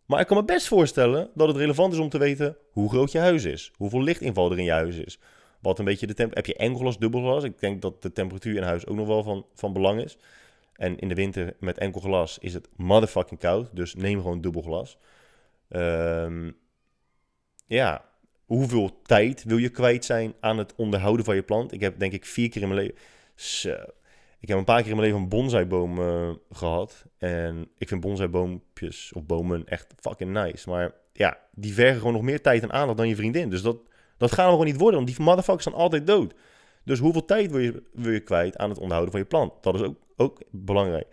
[0.06, 3.12] Maar ik kan me best voorstellen dat het relevant is om te weten hoe groot
[3.12, 3.72] je huis is.
[3.76, 5.20] Hoeveel lichtinval er in je huis is.
[5.60, 7.44] Wat een beetje de temp Heb je enkelglas, dubbelglas?
[7.44, 10.18] Ik denk dat de temperatuur in huis ook nog wel van, van belang is.
[10.76, 13.70] En in de winter met enkel glas is het motherfucking koud.
[13.72, 14.98] Dus neem gewoon dubbelglas.
[15.70, 16.58] Um,
[17.68, 18.06] ja,
[18.46, 21.72] hoeveel tijd wil je kwijt zijn aan het onderhouden van je plant?
[21.72, 22.96] Ik heb denk ik vier keer in mijn leven...
[24.46, 27.06] Ik heb een paar keer in mijn leven een bonsaiboom uh, gehad.
[27.18, 30.70] En ik vind bonsaiboompjes of bomen echt fucking nice.
[30.70, 33.50] Maar ja, die vergen gewoon nog meer tijd en aandacht dan je vriendin.
[33.50, 33.78] Dus dat,
[34.18, 36.34] dat gaat gewoon niet worden, want die motherfuckers zijn altijd dood.
[36.84, 39.64] Dus hoeveel tijd wil je, wil je kwijt aan het onderhouden van je plant?
[39.64, 41.08] Dat is ook, ook belangrijk.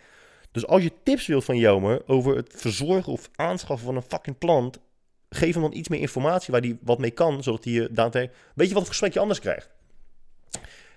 [0.51, 4.39] Dus als je tips wilt van Jelmer over het verzorgen of aanschaffen van een fucking
[4.39, 4.79] plant,
[5.29, 8.43] geef hem dan iets meer informatie waar hij wat mee kan, zodat hij je daadwerkelijk...
[8.55, 9.71] Weet je wat het gesprekje anders krijgt?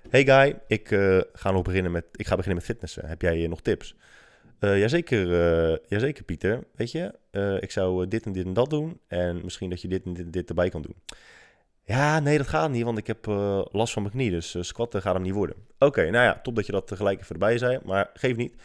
[0.10, 3.08] Hey guy, ik, uh, ga nog beginnen met, ik ga beginnen met fitnessen.
[3.08, 3.96] Heb jij nog tips?
[4.60, 5.28] Uh, jazeker,
[5.72, 6.64] uh, jazeker Pieter.
[6.76, 7.14] Weet je,
[7.60, 9.00] ik zou dit en dit en dat doen.
[9.08, 10.96] En misschien dat je dit en dit, en dit erbij kan doen.
[11.84, 13.26] Ja, nee, dat gaat niet, want ik heb
[13.72, 14.30] last van mijn knie.
[14.30, 15.56] Dus squatten gaat hem niet worden.
[15.80, 17.80] Oké, nou ja, top dat je dat tegelijk even erbij zei.
[17.84, 18.56] Maar geef niet.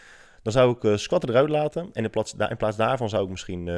[0.43, 1.91] Dan zou ik squatten eruit laten.
[1.93, 3.71] En in plaats, in plaats daarvan zou ik misschien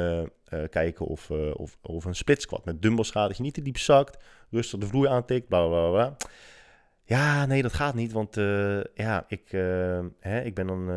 [0.69, 3.27] kijken of, of, of een split squat met dumbbells gaat.
[3.27, 4.23] Dat je niet te diep zakt.
[4.51, 5.47] Rustig de vloer aantikt.
[5.47, 6.15] Bla bla bla.
[7.15, 8.11] Ja, nee, dat gaat niet.
[8.11, 8.35] Want
[8.95, 9.49] ja, ik,
[10.19, 10.87] hè, ik ben dan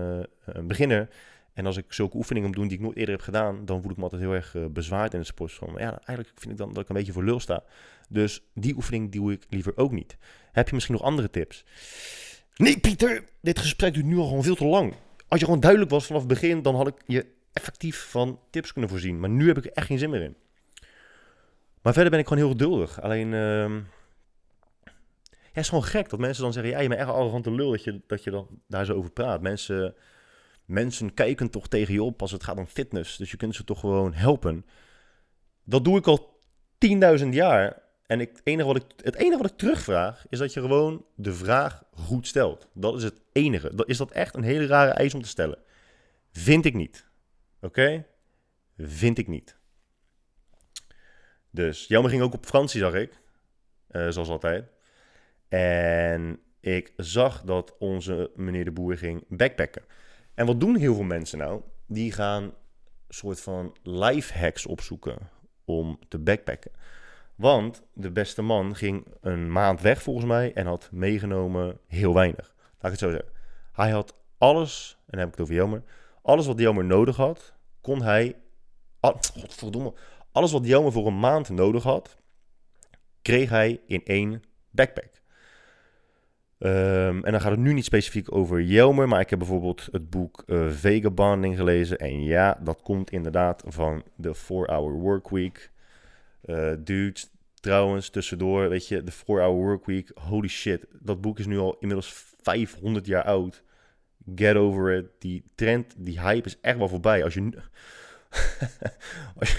[0.45, 1.09] een beginner.
[1.53, 3.91] En als ik zulke oefeningen moet doen die ik nooit eerder heb gedaan, dan voel
[3.91, 5.69] ik me altijd heel erg bezwaard in het sportschool.
[5.69, 7.63] Maar ja, eigenlijk vind ik dan dat ik een beetje voor lul sta.
[8.09, 10.17] Dus die oefening doe ik liever ook niet.
[10.53, 11.65] Heb je misschien nog andere tips?
[12.57, 14.95] Nee, Pieter, dit gesprek duurt nu al gewoon veel te lang
[15.29, 18.73] als je gewoon duidelijk was vanaf het begin, dan had ik je effectief van tips
[18.73, 19.21] kunnen voorzien.
[19.21, 20.37] Maar nu heb ik er echt geen zin meer in.
[21.83, 23.01] Maar verder ben ik gewoon heel geduldig.
[23.01, 23.69] Alleen, ja,
[25.57, 27.85] het is gewoon gek dat mensen dan zeggen, ja, je bent echt arrogante lul dat
[27.85, 29.41] je, dat je dan daar zo over praat.
[29.41, 29.95] Mensen,
[30.65, 33.17] mensen kijken toch tegen je op als het gaat om fitness.
[33.17, 34.67] Dus je kunt ze toch gewoon helpen.
[35.65, 36.41] Dat doe ik al
[37.19, 37.83] 10.000 jaar.
[38.07, 41.33] En het, enige wat ik, het enige wat ik terugvraag is dat je gewoon de
[41.33, 42.69] vraag goed stelt.
[42.75, 43.85] Dat is het enige.
[43.87, 45.59] Is dat echt een hele rare eis om te stellen?
[46.33, 47.09] Vind ik niet.
[47.61, 48.07] Oké?
[48.77, 49.57] Vind ik niet.
[51.51, 53.21] Dus Jelmer ging ook op vakantie, zag ik.
[53.91, 54.75] Uh, zoals altijd.
[55.49, 59.83] En ik zag dat onze meneer de Boer ging backpacken.
[60.35, 61.61] En wat doen heel veel mensen nou?
[61.87, 62.53] Die gaan
[63.09, 65.19] soort van life hacks opzoeken
[65.65, 66.71] om te backpacken.
[67.35, 72.55] Want de beste man ging een maand weg volgens mij en had meegenomen heel weinig.
[72.57, 73.33] Laat ik het zo zeggen.
[73.73, 75.83] Hij had alles, en dan heb ik het over Jelmer,
[76.23, 78.37] alles wat Jelmer nodig had, kon hij,
[79.01, 79.95] godverdomme,
[80.33, 82.17] alles wat Jelmer voor een maand nodig had,
[83.23, 85.23] kreeg hij in één backpack.
[86.59, 90.11] Ehm, en dan gaat het nu niet specifiek over Jelmer, maar ik heb bijvoorbeeld het
[90.11, 91.99] boek uh, Vagabonding gelezen.
[91.99, 95.71] En ja, dat komt inderdaad van de 4-Hour Workweek.
[96.45, 100.87] Uh, dudes, trouwens, tussendoor, weet je, de 4-Hour Workweek, holy shit.
[101.01, 103.63] Dat boek is nu al inmiddels 500 jaar oud.
[104.35, 105.07] Get over it.
[105.19, 107.25] Die trend, die hype is echt wel voorbij.
[107.25, 107.51] Als je...
[109.39, 109.59] als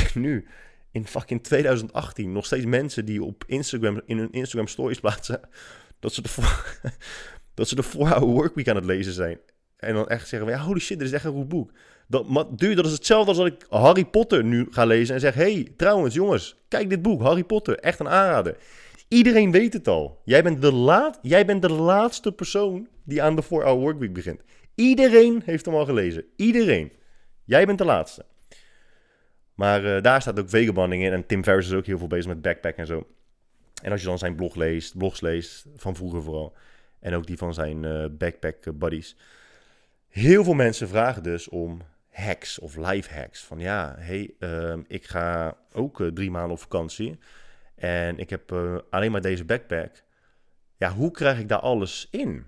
[0.00, 0.46] je er nu
[0.94, 5.40] in fucking 2018 nog steeds mensen die op Instagram in hun Instagram stories plaatsen
[5.98, 6.78] dat ze de voor,
[7.54, 9.38] dat ze de 4-hour workweek aan het lezen zijn.
[9.76, 11.70] En dan echt zeggen, ja, holy shit, dit is echt een goed boek.
[12.08, 15.20] Dat, maar, dude, dat is hetzelfde als dat ik Harry Potter nu ga lezen en
[15.20, 15.34] zeg...
[15.34, 18.56] hey, trouwens, jongens, kijk dit boek, Harry Potter, echt een aanrader.
[19.08, 20.20] Iedereen weet het al.
[20.24, 24.40] Jij bent de, laat, jij bent de laatste persoon die aan de 4-hour workweek begint.
[24.74, 26.24] Iedereen heeft hem al gelezen.
[26.36, 26.92] Iedereen.
[27.44, 28.24] Jij bent de laatste.
[29.54, 31.12] Maar uh, daar staat ook vagabonding in.
[31.12, 33.06] En Tim Ferriss is ook heel veel bezig met backpack en zo.
[33.82, 36.56] En als je dan zijn blog leest, blogs leest, van vroeger vooral.
[37.00, 39.16] En ook die van zijn uh, backpack buddies.
[40.08, 43.44] Heel veel mensen vragen dus om hacks of life hacks.
[43.44, 47.18] Van ja, hey, uh, ik ga ook uh, drie maanden op vakantie.
[47.74, 48.52] En ik heb
[48.90, 50.02] alleen maar deze backpack.
[50.76, 52.44] Ja, hoe krijg ik daar alles in?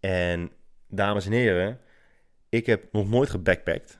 [0.00, 0.50] En
[0.88, 1.80] dames en heren,
[2.48, 3.98] ik heb nog nooit gebackpackt.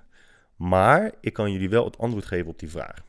[0.56, 3.04] Maar ik kan jullie wel het antwoord geven op die vraag.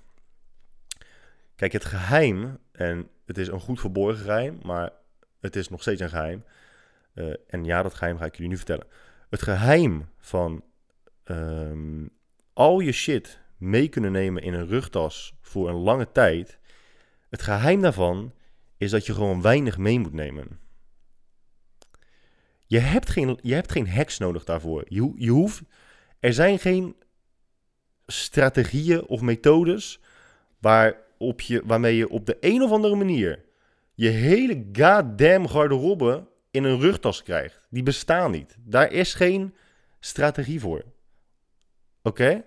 [1.55, 4.91] Kijk, het geheim, en het is een goed verborgen geheim, maar
[5.39, 6.43] het is nog steeds een geheim.
[7.13, 8.88] Uh, en ja, dat geheim ga ik jullie nu vertellen.
[9.29, 10.63] Het geheim van
[11.25, 12.10] um,
[12.53, 16.60] al je shit mee kunnen nemen in een rugtas voor een lange tijd.
[17.29, 18.34] Het geheim daarvan
[18.77, 20.60] is dat je gewoon weinig mee moet nemen.
[22.67, 24.86] Je hebt geen, je hebt geen hacks nodig daarvoor.
[24.88, 25.62] Je, je hoeft,
[26.19, 26.95] er zijn geen
[28.08, 30.00] strategieën of methodes
[30.60, 33.44] waarop je, waarmee je op de een of andere manier
[33.94, 37.68] je hele goddamn garderobe in een rugtas krijgt.
[37.70, 38.56] Die bestaan niet.
[38.60, 39.56] Daar is geen
[40.00, 40.84] strategie voor.
[42.02, 42.44] Oké?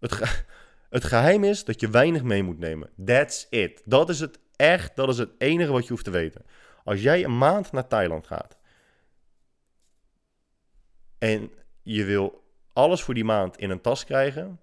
[0.00, 0.44] Het,
[0.90, 2.90] het geheim is dat je weinig mee moet nemen.
[3.04, 3.82] That's it.
[3.84, 6.44] Dat is het echt, dat is het enige wat je hoeft te weten.
[6.84, 8.58] Als jij een maand naar Thailand gaat
[11.22, 11.50] en
[11.82, 12.41] je wil
[12.72, 14.60] alles voor die maand in een tas krijgen,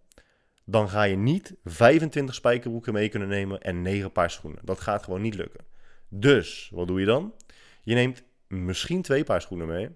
[0.66, 4.62] dan ga je niet 25 spijkerbroeken mee kunnen nemen en 9 paar schoenen.
[4.64, 5.66] Dat gaat gewoon niet lukken.
[6.10, 7.34] Dus, wat doe je dan?
[7.84, 9.90] Je neemt misschien twee paar schoenen mee.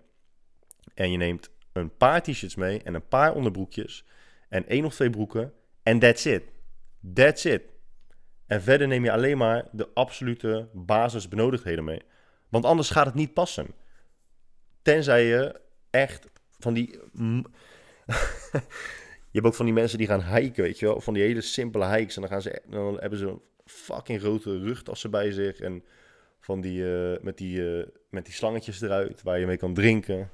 [0.94, 4.06] En je neemt een paar t-shirts mee en een paar onderbroekjes.
[4.50, 5.54] En één of twee broeken.
[5.84, 6.44] En that's it.
[7.14, 7.62] That's it.
[8.48, 12.02] En verder neem je alleen maar de absolute basisbenodigdheden mee.
[12.50, 13.68] Want anders gaat het niet passen.
[14.82, 16.28] Tenzij je echt
[16.60, 17.00] van die.
[19.32, 21.02] je hebt ook van die mensen die gaan hiken, weet je wel.
[21.02, 22.16] Van die hele simpele hikes.
[22.16, 25.60] En dan, gaan ze, dan hebben ze een fucking grote rugtassen bij zich.
[25.60, 25.84] En
[26.40, 30.30] van die, uh, met, die, uh, met die slangetjes eruit waar je mee kan drinken.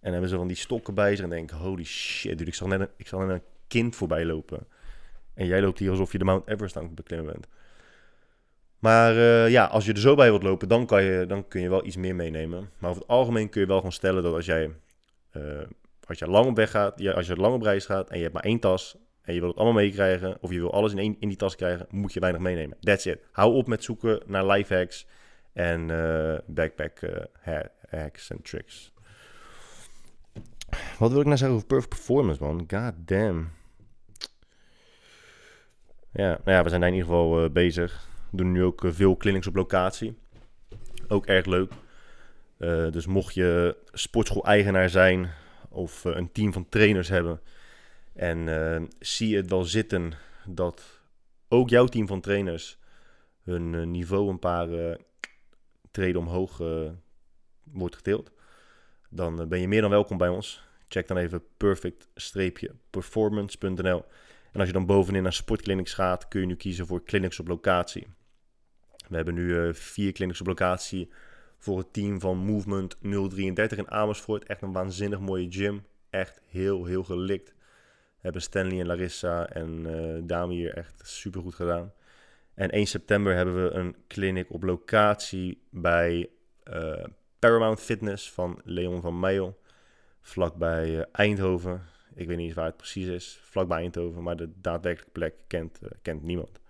[0.00, 1.24] En hebben ze van die stokken bij zich.
[1.24, 4.24] En denken, holy shit, dude, ik zal net een, ik zal net een kind voorbij
[4.24, 4.66] lopen.
[5.34, 7.46] En jij loopt hier alsof je de Mount Everest aan het beklimmen bent.
[8.78, 11.60] Maar uh, ja, als je er zo bij wilt lopen, dan, kan je, dan kun
[11.60, 12.70] je wel iets meer meenemen.
[12.78, 14.70] Maar over het algemeen kun je wel gewoon stellen dat als jij
[16.06, 18.34] als je lang op weg gaat, als je lang op reis gaat en je hebt
[18.34, 21.16] maar één tas en je wil het allemaal meekrijgen, of je wil alles in, één,
[21.18, 22.76] in die tas krijgen, moet je weinig meenemen.
[22.80, 23.18] That's it.
[23.32, 25.06] Hou op met zoeken naar life hacks
[25.52, 28.92] en uh, backpack uh, hacks en tricks.
[30.98, 32.58] Wat wil ik nou zeggen over perfect performance, man?
[32.68, 33.50] God damn.
[36.12, 38.08] Ja, nou ja, we zijn daar in ieder geval uh, bezig.
[38.30, 40.18] We doen nu ook veel clinics op locatie.
[41.08, 41.72] Ook erg leuk.
[42.92, 45.30] dus mocht je sportschool-eigenaar zijn,
[45.76, 47.40] of eh, een team van trainers hebben.
[48.12, 50.12] En uh, zie het wel zitten
[50.46, 51.00] dat
[51.48, 52.78] ook jouw team van trainers
[53.42, 54.98] hun uh, niveau een paar
[55.90, 56.62] treden omhoog
[57.62, 58.32] wordt gedeeld.
[59.10, 60.64] Dan ben je meer dan welkom bij ons.
[60.88, 64.04] Check dan even perfect-performance.nl.
[64.52, 67.48] En als je dan bovenin naar sportclinics gaat, kun je nu kiezen voor clinics op
[67.48, 68.06] locatie.
[69.08, 71.10] We hebben nu vier clinics op locatie
[71.58, 74.44] voor het team van Movement 033 in Amersfoort.
[74.44, 75.84] Echt een waanzinnig mooie gym.
[76.10, 77.54] Echt heel, heel gelikt.
[78.18, 81.92] Hebben Stanley en Larissa en uh, Dame hier echt super goed gedaan.
[82.54, 86.28] En 1 september hebben we een clinic op locatie bij
[86.64, 87.04] uh,
[87.38, 89.60] Paramount Fitness van Leon van Meijel.
[90.20, 91.82] Vlakbij uh, Eindhoven.
[92.14, 93.40] Ik weet niet eens waar het precies is.
[93.42, 94.22] Vlakbij Eindhoven.
[94.22, 96.60] Maar de daadwerkelijke plek kent, kent niemand.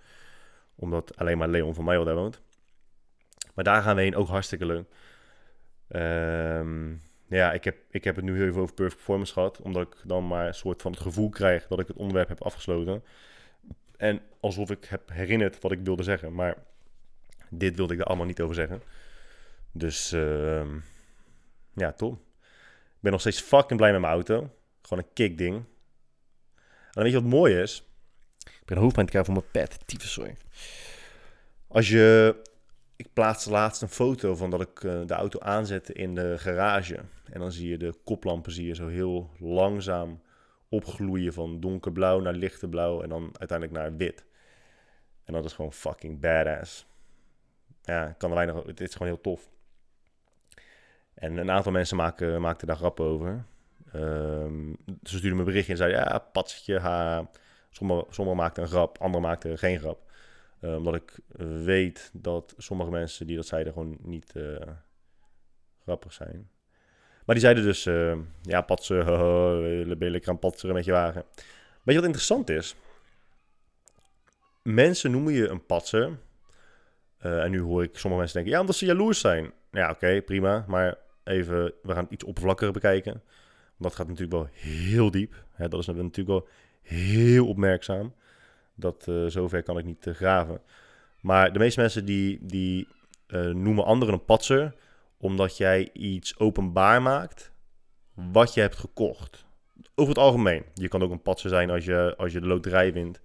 [0.75, 2.43] Omdat alleen maar Leon van Meijel daar woont.
[3.57, 4.17] Maar daar gaan we heen.
[4.17, 4.87] Ook hartstikke leuk.
[5.89, 9.61] Um, ja, ik heb, ik heb het nu heel even over perfect performance gehad.
[9.61, 12.43] Omdat ik dan maar een soort van het gevoel krijg dat ik het onderwerp heb
[12.43, 13.05] afgesloten.
[13.97, 16.35] En alsof ik heb herinnerd wat ik wilde zeggen.
[16.35, 16.57] Maar
[17.51, 18.83] dit wilde ik er allemaal niet over zeggen.
[19.73, 20.67] Dus uh,
[21.75, 22.13] ja, top.
[22.13, 24.51] Ik ben nog steeds fucking blij met mijn auto.
[24.83, 25.65] Gewoon een kickding.
[26.93, 27.85] En weet je wat mooi is?
[28.39, 29.87] Ik ben hoofdpijn te krijgen voor mijn pet.
[29.87, 30.37] Tyfus, sorry.
[31.69, 32.37] Als je...
[32.97, 36.99] Ik plaatste laatst een foto van dat ik uh, de auto aanzette in de garage.
[37.33, 40.23] En dan zie je de koplampen zie je zo heel langzaam
[40.69, 44.25] opgloeien van donkerblauw naar lichte blauw en dan uiteindelijk naar wit.
[45.25, 46.87] En dat is gewoon fucking badass.
[47.83, 49.51] Ja, kan er weinig, het is gewoon heel tof.
[51.15, 53.45] En een aantal mensen maken, maakten daar grappen over.
[53.95, 56.81] Um, ze stuurden me berichtje en zeiden, ja, patsetje.
[57.71, 60.06] Sommigen sommige maakten een grap, anderen maakten geen grap.
[60.61, 61.19] Uh, omdat ik
[61.65, 64.57] weet dat sommige mensen die dat zeiden gewoon niet uh,
[65.83, 66.51] grappig zijn.
[67.25, 71.25] Maar die zeiden dus, uh, ja, patsen, ben je lekker aan patseren met je wagen.
[71.83, 72.77] Weet je wat interessant is?
[74.63, 76.19] Mensen noemen je een patser.
[77.19, 79.53] En nu hoor ik sommige mensen denken, ja, omdat ze jaloers zijn.
[79.71, 80.65] Ja, oké, prima.
[80.69, 83.13] Maar even, we gaan iets oppervlakkiger bekijken.
[83.13, 83.23] Want
[83.77, 85.45] dat gaat natuurlijk wel heel diep.
[85.57, 86.49] Dat is natuurlijk wel
[86.83, 88.15] heel opmerkzaam.
[88.79, 90.61] Dat uh, zover kan ik niet uh, graven.
[91.21, 92.89] Maar de meeste mensen die, die
[93.53, 94.75] noemen anderen een patser
[95.19, 97.53] omdat jij iets openbaar maakt
[98.15, 99.45] wat je hebt gekocht.
[99.95, 100.65] Over het algemeen.
[100.75, 103.21] Je kan ook een patser zijn als je, als je de loterij wint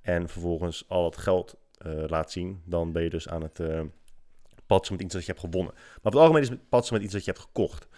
[0.00, 1.56] en vervolgens al het geld
[2.06, 2.62] laat zien.
[2.64, 3.80] Dan ben je dus aan het uh,
[4.66, 5.74] patsen met iets dat je hebt gewonnen.
[5.74, 7.88] Maar over het algemeen is het patsen met iets dat je hebt gekocht.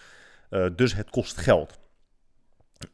[0.76, 1.78] Dus het kost geld.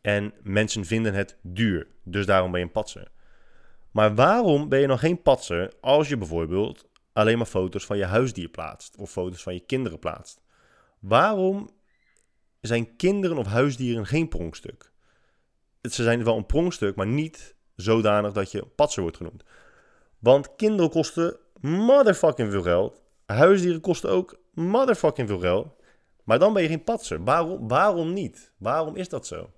[0.01, 1.87] En mensen vinden het duur.
[2.05, 3.11] Dus daarom ben je een patser.
[3.93, 8.05] Maar waarom ben je nog geen patser als je bijvoorbeeld alleen maar foto's van je
[8.05, 10.41] huisdier plaatst of foto's van je kinderen plaatst.
[10.99, 11.71] Waarom
[12.61, 14.93] zijn kinderen of huisdieren geen pronkstuk?
[15.83, 19.45] Ze zijn wel een pronkstuk, maar niet zodanig dat je patser wordt genoemd.
[20.19, 23.03] Want kinderen kosten motherfucking veel geld.
[23.27, 25.75] Huisdieren kosten ook motherfucking veel geld.
[26.25, 27.25] Maar dan ben je geen patser.
[27.25, 28.53] Waarom, waarom niet?
[28.59, 29.51] Waarom is dat zo?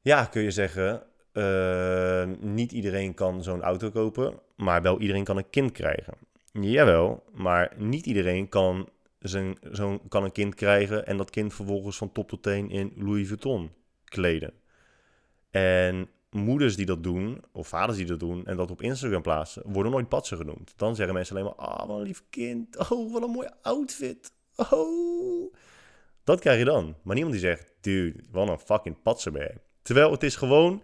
[0.00, 5.36] Ja, kun je zeggen, uh, niet iedereen kan zo'n auto kopen, maar wel iedereen kan
[5.36, 6.14] een kind krijgen.
[6.52, 11.96] Jawel, maar niet iedereen kan, zijn, zo kan een kind krijgen en dat kind vervolgens
[11.96, 13.70] van top tot teen in Louis Vuitton
[14.04, 14.52] kleden.
[15.50, 19.62] En moeders die dat doen, of vaders die dat doen en dat op Instagram plaatsen,
[19.66, 20.72] worden nooit patsen genoemd.
[20.76, 22.90] Dan zeggen mensen alleen maar, ah, wat een lief kind.
[22.90, 24.32] Oh, wat een mooie outfit.
[24.70, 25.54] Oh.
[26.24, 26.94] Dat krijg je dan.
[27.02, 29.60] Maar niemand die zegt, dude, wat een fucking patser ben je.
[29.82, 30.82] Terwijl het is gewoon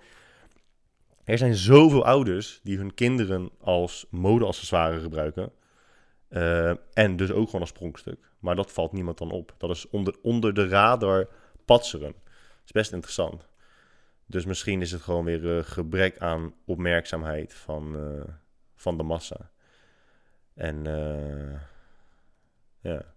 [1.30, 5.52] er zijn zoveel ouders die hun kinderen als modeaccessoire gebruiken.
[6.30, 8.30] Uh, en dus ook gewoon als pronkstuk.
[8.38, 9.54] Maar dat valt niemand dan op.
[9.58, 11.28] Dat is onder, onder de radar
[11.64, 12.12] patseren.
[12.12, 13.48] Dat is best interessant.
[14.26, 18.22] Dus misschien is het gewoon weer een gebrek aan opmerkzaamheid van, uh,
[18.74, 19.50] van de massa.
[20.54, 20.84] En
[22.80, 23.14] ja,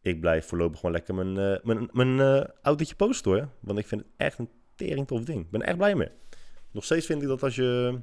[0.00, 3.48] ik blijf voorlopig gewoon lekker mijn, mijn, mijn autootje posten hoor.
[3.60, 5.44] Want ik vind het echt een tering tof ding.
[5.44, 6.10] Ik ben er echt blij mee.
[6.70, 7.98] Nog steeds vind ik dat als je.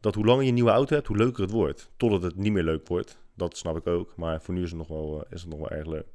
[0.00, 1.90] Dat hoe langer je een nieuwe auto hebt, hoe leuker het wordt.
[1.96, 3.18] Totdat het niet meer leuk wordt.
[3.34, 4.16] Dat snap ik ook.
[4.16, 6.06] Maar voor nu is het nog wel, eh, is het nog wel erg leuk.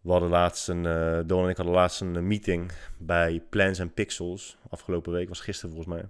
[0.00, 0.84] We hadden laatst een.
[0.84, 4.56] Uh, Don en ik hadden laatst een meeting bij Plans and Pixels.
[4.68, 6.08] Afgelopen week was gisteren volgens mij.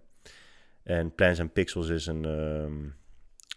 [0.82, 2.24] En Plans and Pixels is een.
[2.24, 2.90] Uh,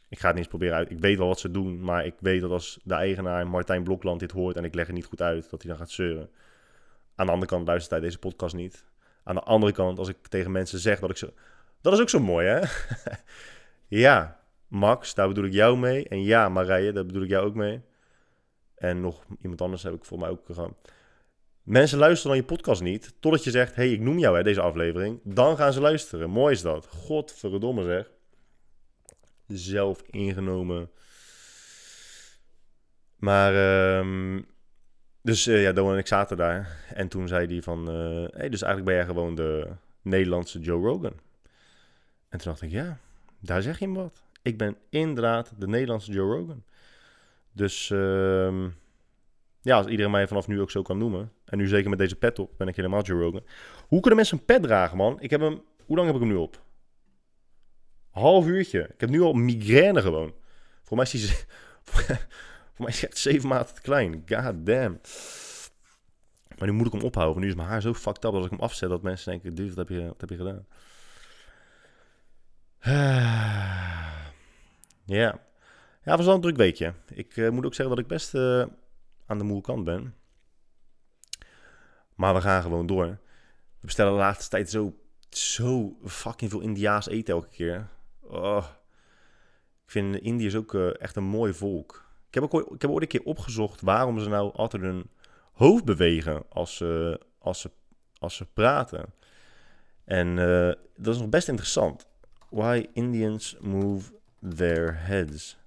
[0.10, 0.92] ik ga het niet eens proberen uit.
[0.92, 1.82] Ik weet wel wat ze doen.
[1.82, 4.56] Maar ik weet dat als de eigenaar Martijn Blokland dit hoort.
[4.56, 6.30] en ik leg het niet goed uit, dat hij dan gaat zeuren.
[7.16, 8.86] Aan de andere kant luistert hij deze podcast niet.
[9.24, 11.30] Aan de andere kant, als ik tegen mensen zeg dat ik zo...
[11.82, 12.62] Dat is ook zo mooi, hè?
[14.04, 16.08] ja, Max, daar bedoel ik jou mee.
[16.08, 17.82] En ja, Marije, daar bedoel ik jou ook mee.
[18.76, 20.76] En nog iemand anders heb ik voor mij ook gegaan.
[21.62, 23.76] Mensen luisteren dan je podcast niet, totdat je zegt...
[23.76, 25.20] hey, ik noem jou hè, deze aflevering.
[25.24, 26.30] Dan gaan ze luisteren.
[26.30, 26.88] Mooi is dat.
[26.88, 28.12] Godverdomme zeg.
[29.48, 30.92] Zelf ingenomen.
[33.16, 33.54] Maar...
[33.54, 34.42] Uh,
[35.24, 36.86] dus uh, ja, Don en ik zaten daar.
[36.94, 37.80] En toen zei hij van...
[37.80, 39.68] Uh, hey, dus eigenlijk ben jij gewoon de
[40.02, 41.14] Nederlandse Joe Rogan.
[42.30, 43.00] En toen dacht ik, ja,
[43.40, 44.24] daar zeg je hem wat.
[44.42, 46.64] Ik ben inderdaad de Nederlandse Joe Rogan.
[47.52, 48.66] Dus uh,
[49.62, 51.32] ja, als iedereen mij vanaf nu ook zo kan noemen...
[51.46, 53.44] en nu zeker met deze pet op, ben ik helemaal Joe Rogan.
[53.88, 55.22] Hoe kunnen mensen een pet dragen, man?
[55.22, 55.62] Ik heb hem...
[55.86, 56.62] Hoe lang heb ik hem nu op?
[58.10, 58.80] Half uurtje.
[58.94, 60.34] Ik heb nu al migraine gewoon.
[60.84, 61.46] Voor mij is hij,
[62.74, 64.24] voor mij is hij zeven maten te klein.
[64.28, 65.00] God damn.
[66.58, 67.42] Maar nu moet ik hem ophouden.
[67.42, 69.56] Nu is mijn haar zo fucked up dat als ik hem afzet dat mensen denken,
[69.56, 70.66] dude, wat heb je, wat heb je gedaan?
[75.06, 75.40] Ja.
[76.04, 76.94] Ja, was wel een druk weekje.
[77.08, 78.66] Ik uh, moet ook zeggen dat ik best uh,
[79.26, 80.16] aan de moe kant ben.
[82.16, 83.06] Maar we gaan gewoon door.
[83.06, 83.20] We
[83.80, 84.96] bestellen de laatste tijd zo,
[85.30, 87.88] zo fucking veel Indiaas eten elke keer.
[88.22, 88.66] Oh.
[89.86, 92.06] Ik vind Indiërs ook uh, echt een mooi volk.
[92.34, 95.10] Ik heb, ook ik heb ooit een keer opgezocht waarom ze nou altijd hun
[95.52, 97.72] hoofd bewegen als ze, als ze,
[98.20, 99.06] als ze praten.
[100.06, 100.36] En
[100.96, 102.08] dat is nog best interessant.
[102.50, 104.12] Why Indians move
[104.56, 105.58] their heads.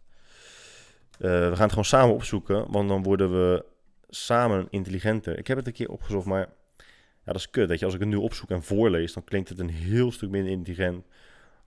[1.19, 3.65] Uh, we gaan het gewoon samen opzoeken, want dan worden we
[4.09, 5.39] samen intelligenter.
[5.39, 6.49] Ik heb het een keer opgezocht, maar
[6.79, 7.69] ja, dat is kut.
[7.69, 10.31] Dat je, als ik het nu opzoek en voorlees, dan klinkt het een heel stuk
[10.31, 11.05] minder intelligent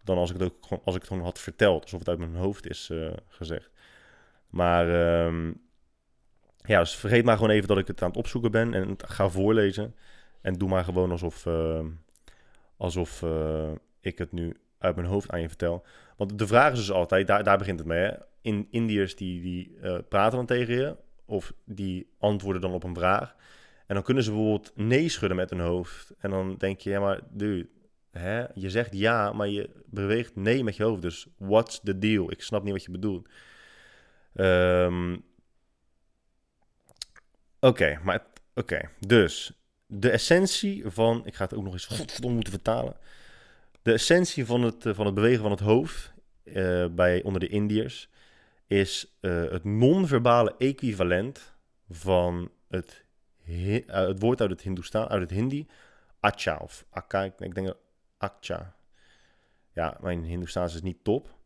[0.04, 2.20] dan als ik het ook gewoon, als ik het gewoon had verteld, alsof het uit
[2.20, 3.70] mijn hoofd is uh, gezegd.
[4.50, 5.62] Maar um,
[6.56, 9.30] ja, dus vergeet maar gewoon even dat ik het aan het opzoeken ben en ga
[9.30, 9.96] voorlezen.
[10.42, 11.86] En doe maar gewoon alsof, uh,
[12.78, 15.86] alsof uh, ik het nu uit mijn hoofd aan je vertel.
[16.18, 18.12] Want de vraag is dus altijd, daar, daar begint het mee.
[18.42, 22.96] In Indiërs die, die uh, praten dan tegen je, of die antwoorden dan op een
[22.96, 23.36] vraag.
[23.88, 26.14] En dan kunnen ze bijvoorbeeld nee schudden met hun hoofd.
[26.20, 27.68] En dan denk je, ja maar dude,
[28.12, 28.46] hè?
[28.54, 31.02] je zegt ja, maar je beweegt nee met je hoofd.
[31.02, 32.32] Dus what's the deal?
[32.32, 33.30] Ik snap niet wat je bedoelt.
[34.34, 35.24] Um,
[37.60, 39.52] oké, maar oké, dus
[39.86, 42.98] de essentie van, ik ga het ook nog eens godverdomme moeten vertalen.
[43.82, 46.14] De essentie van het, van het bewegen van het hoofd
[46.44, 48.10] uh, bij, onder de Indiërs
[48.68, 51.54] is uh, het non-verbale equivalent
[51.90, 53.06] van het,
[53.88, 55.68] het woord uit het, Hindoestaan, uit het Hindi,
[56.20, 57.76] acha of akka, ik denk
[58.18, 58.76] acha.
[59.74, 61.38] Ja, mijn Hindoestaans is niet top.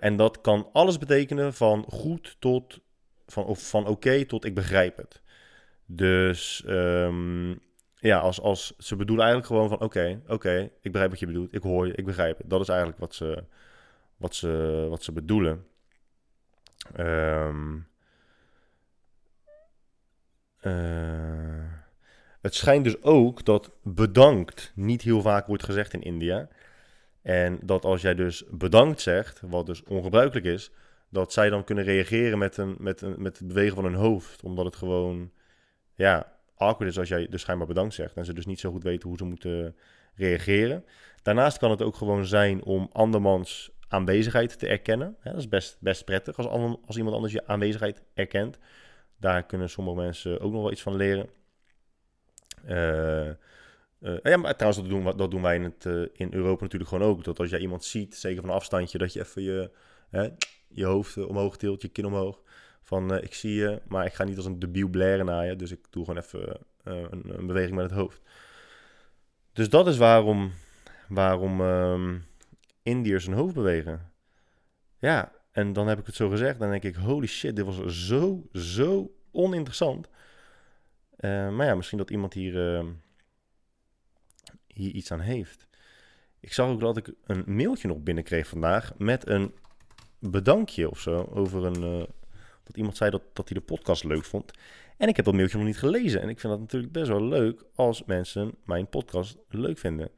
[0.00, 2.80] En dat kan alles betekenen van goed tot,
[3.26, 5.22] van, of van oké tot ik begrijp het.
[5.86, 7.60] Dus um,
[7.94, 11.54] ja, als, als ze bedoelen eigenlijk gewoon van oké, oké, ik begrijp wat je bedoelt,
[11.54, 12.50] ik hoor je, ik begrijp het.
[12.50, 13.44] Dat is eigenlijk wat ze,
[14.16, 15.66] wat ze, wat ze bedoelen.
[16.98, 17.86] Um,
[20.62, 21.72] uh,
[22.40, 26.48] het schijnt dus ook dat bedankt niet heel vaak wordt gezegd in India.
[27.24, 30.70] En dat als jij dus bedankt zegt, wat dus ongebruikelijk is,
[31.08, 34.42] dat zij dan kunnen reageren met, een, met, een, met het bewegen van hun hoofd.
[34.42, 35.30] Omdat het gewoon,
[35.94, 38.82] ja, awkward is als jij dus schijnbaar bedankt zegt en ze dus niet zo goed
[38.82, 39.76] weten hoe ze moeten
[40.14, 40.84] reageren.
[41.22, 45.16] Daarnaast kan het ook gewoon zijn om andermans aanwezigheid te erkennen.
[45.22, 48.58] dat is best, best prettig als, als iemand anders je aanwezigheid erkent.
[49.16, 51.28] Daar kunnen sommige mensen ook nog wel iets van leren.
[52.68, 53.30] Uh,
[54.04, 56.90] uh, ja, maar trouwens, dat doen, dat doen wij in, het, uh, in Europa natuurlijk
[56.90, 57.24] gewoon ook.
[57.24, 59.70] Dat als jij iemand ziet, zeker van een afstandje, dat je even je,
[60.68, 62.42] je hoofd omhoog tilt, je kin omhoog.
[62.82, 65.56] Van ik zie je, maar ik ga niet als een debiel blaren naar je.
[65.56, 68.20] Dus ik doe gewoon even een, een, beweging met het hoofd.
[69.52, 70.52] Dus dat is waarom,
[71.08, 72.24] waarom um,
[72.82, 74.12] Indiërs hun hoofd bewegen.
[74.98, 76.58] Ja, en dan heb ik het zo gezegd.
[76.58, 80.08] Dan denk ik, holy shit, dit was zo, zo oninteressant.
[81.20, 82.90] Maar ja, misschien dat iemand hier, uh,
[84.74, 85.66] hier iets aan heeft.
[86.40, 89.54] Ik zag ook dat ik een mailtje nog binnenkreeg vandaag met een
[90.18, 92.06] bedankje of zo over een,
[92.64, 94.52] dat iemand zei dat, dat hij de podcast leuk vond.
[94.96, 96.20] En ik heb dat mailtje nog niet gelezen.
[96.20, 100.10] En ik vind dat natuurlijk best wel leuk als mensen mijn podcast leuk vinden.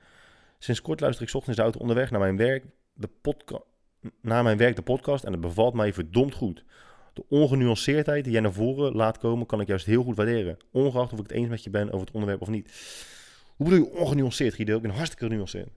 [0.59, 2.65] Sinds kort luister ik ochtends de auto onderweg naar mijn werk
[2.95, 3.65] de, podcast
[4.21, 6.65] naar mijn werk de podcast en het bevalt mij verdomd goed.
[7.13, 10.57] De ongenuanceerdheid die jij naar voren laat komen, kan ik juist heel goed waarderen.
[10.71, 12.73] Ongeacht of ik het eens met je ben over het onderwerp of niet.
[13.57, 14.77] Hoe bedoel je ongenuanceerd, Guido?
[14.77, 15.71] Ik ben hartstikke genuanceerd.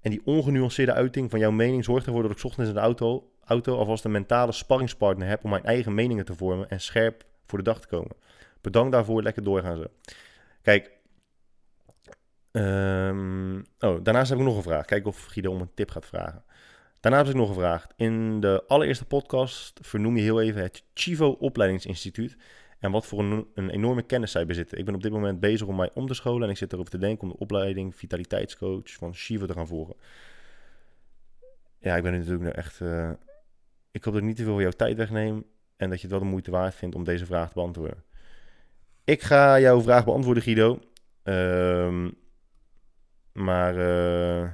[0.00, 3.28] En die ongenuanceerde uiting van jouw mening zorgt ervoor dat ik ochtends in de auto
[3.44, 7.58] auto alvast een mentale sparringspartner heb om mijn eigen meningen te vormen en scherp voor
[7.58, 8.16] de dag te komen.
[8.60, 9.84] Bedankt daarvoor, lekker doorgaan zo.
[10.62, 10.90] Kijk,
[12.52, 14.84] um, oh, daarnaast heb ik nog een vraag.
[14.84, 16.44] Kijk of Guido om een tip gaat vragen.
[17.00, 17.92] Daarna heb ik nog gevraagd.
[17.96, 22.36] In de allereerste podcast vernoem je heel even het Chivo Opleidingsinstituut.
[22.84, 23.18] En wat voor
[23.54, 24.78] een, enorme kennis zij bezitten.
[24.78, 26.42] Ik ben op dit moment bezig om mij om te scholen.
[26.42, 29.94] En ik zit erover te denken om de opleiding vitaliteitscoach van Chivo te gaan volgen.
[31.78, 33.10] Ja, ik ben natuurlijk nu echt uh,
[33.90, 35.44] ik hoop dat ik niet te veel jouw tijd wegneem
[35.76, 38.04] en dat je het wel de moeite waard vindt om deze vraag te beantwoorden.
[39.04, 40.78] Ik ga jouw vraag beantwoorden, Guido.
[41.24, 42.08] Uh,
[43.32, 44.50] maar uh,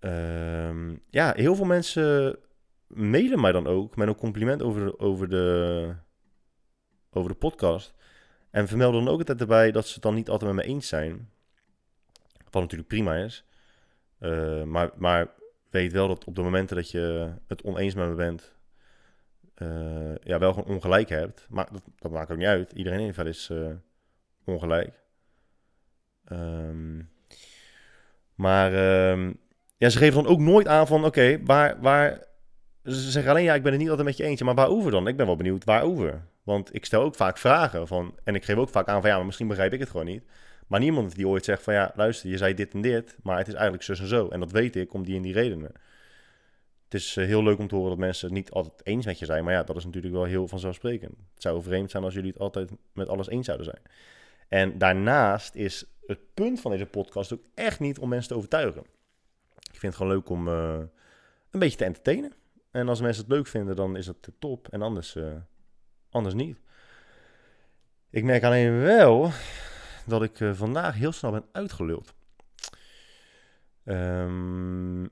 [0.00, 2.38] uh, ja, heel veel mensen
[2.86, 5.94] mailen mij dan ook met een compliment over over de,
[7.10, 7.94] over de podcast.
[8.50, 10.88] En vermelden dan ook altijd erbij dat ze het dan niet altijd met me eens
[10.88, 11.30] zijn.
[12.50, 13.44] Wat natuurlijk prima is.
[14.20, 15.30] Uh, maar, maar
[15.70, 18.54] weet wel dat op de momenten dat je het oneens met me bent,
[19.62, 21.46] uh, ja, wel gewoon ongelijk hebt.
[21.50, 22.72] Maar dat, dat, maakt ook niet uit.
[22.72, 23.72] Iedereen wel eens uh,
[24.44, 25.00] ongelijk.
[26.32, 27.10] Um,
[28.34, 28.72] maar
[29.10, 29.38] um,
[29.76, 32.24] ja, ze geven dan ook nooit aan van, oké, waar, waar...
[32.86, 35.08] Ze zeggen alleen, ja, ik ben het niet altijd met je eentje, maar waarover dan?
[35.08, 36.22] Ik ben wel benieuwd waarover.
[36.42, 39.16] Want ik stel ook vaak vragen van, en ik geef ook vaak aan van, ja,
[39.16, 40.22] maar misschien begrijp ik het gewoon niet.
[40.66, 43.48] Maar niemand die ooit zegt van, ja, luister, je zei dit en dit, maar het
[43.48, 44.28] is eigenlijk zus en zo.
[44.28, 45.72] En dat weet ik om die en die redenen
[46.88, 49.18] het is eh, heel leuk om te horen dat mensen het niet altijd eens met
[49.18, 49.44] je zijn.
[49.44, 51.14] Maar ja, dat is natuurlijk wel heel vanzelfsprekend.
[51.34, 53.82] Het zou vreemd zijn als jullie het altijd met alles eens zouden zijn.
[54.48, 58.80] En daarnaast is het punt van deze podcast ook echt niet om mensen te overtuigen.
[59.72, 60.78] Ik vind het gewoon leuk om uh,
[61.50, 62.32] een beetje te entertainen.
[62.76, 64.68] En als mensen het leuk vinden, dan is het top.
[64.68, 65.32] En anders, uh,
[66.10, 66.58] anders niet.
[68.10, 69.30] Ik merk alleen wel
[70.06, 72.14] dat ik uh, vandaag heel snel ben uitgeluld.
[73.84, 75.10] Um,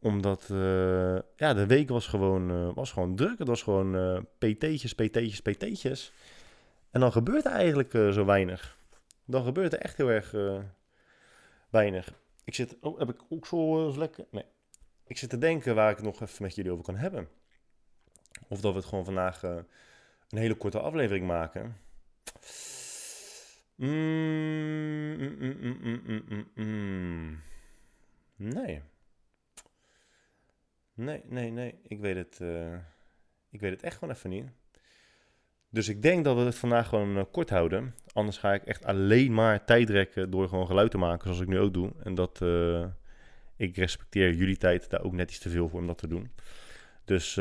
[0.00, 3.38] omdat uh, ja, de week was gewoon, was gewoon druk.
[3.38, 6.12] Het was gewoon PT'tjes, PT'tjes, PT'tjes.
[6.90, 8.78] En dan gebeurt er eigenlijk zo weinig.
[9.24, 10.34] Dan gebeurt er echt heel erg
[11.70, 12.12] weinig.
[12.44, 14.24] Ik zit, oh, heb ik ook zo lekker?
[14.30, 14.44] Nee.
[15.06, 17.28] Ik zit te denken waar ik het nog even met jullie over kan hebben.
[18.48, 21.76] Of dat we het gewoon vandaag een hele korte aflevering maken.
[23.76, 27.42] Mm, mm, mm,
[28.36, 28.82] nee.
[30.94, 31.78] Nee, nee, nee.
[31.82, 32.74] Ik weet het, uh,
[33.50, 34.46] ik weet het echt gewoon even niet.
[35.68, 37.94] Dus ik denk dat we het vandaag gewoon uh, kort houden.
[38.12, 41.48] Anders ga ik echt alleen maar tijd rekken door gewoon geluid te maken, zoals ik
[41.48, 41.92] nu ook doe.
[42.02, 42.38] En dat,
[43.56, 46.30] ik respecteer jullie tijd daar ook net iets te veel voor om dat te doen.
[47.04, 47.34] Dus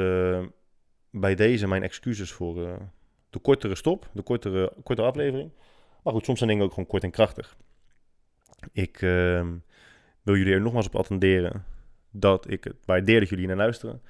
[1.12, 2.80] bij deze mijn excuses voor
[3.30, 5.52] de kortere stop, de kortere, korte aflevering.
[6.04, 7.58] Maar goed, soms zijn dingen ook gewoon kort en krachtig.
[8.72, 8.98] Ik
[10.22, 11.66] wil jullie er nogmaals op attenderen
[12.12, 14.02] dat ik het waardeer dat jullie naar luisteren.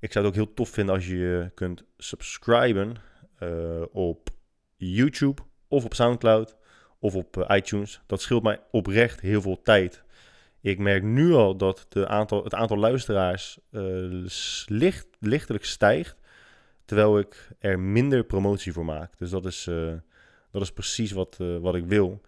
[0.00, 2.96] Ik zou het ook heel tof vinden als je kunt subscriben
[3.42, 4.30] uh, op
[4.76, 6.56] YouTube of op Soundcloud
[6.98, 8.00] of op iTunes.
[8.06, 10.03] Dat scheelt mij oprecht heel veel tijd.
[10.64, 14.26] Ik merk nu al dat aantal, het aantal luisteraars uh,
[14.66, 16.16] licht, lichtelijk stijgt,
[16.84, 19.18] terwijl ik er minder promotie voor maak.
[19.18, 19.64] Dus dat is,
[20.50, 22.20] dat is precies wat, wat ik wil.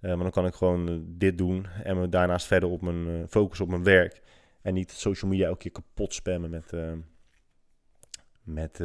[0.00, 3.68] maar dan kan ik gewoon dit doen en me daarnaast verder op mijn focus op
[3.68, 4.22] mijn werk.
[4.62, 6.72] En niet social media elke keer kapot spammen met,
[8.42, 8.82] met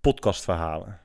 [0.00, 1.00] podcastverhalen.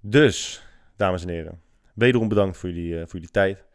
[0.00, 0.66] Dus,
[0.96, 1.62] dames en heren,
[1.94, 3.70] wederom bedankt voor jullie, voor jullie tijd.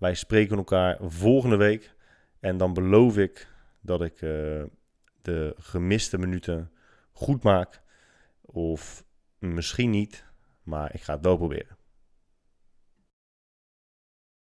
[0.00, 1.94] Wij spreken elkaar volgende week.
[2.40, 3.48] En dan beloof ik
[3.80, 4.18] dat ik
[5.22, 6.70] de gemiste minuten
[7.12, 7.82] goed maak.
[8.40, 9.04] Of
[9.38, 10.24] misschien niet,
[10.62, 11.76] maar ik ga het wel proberen.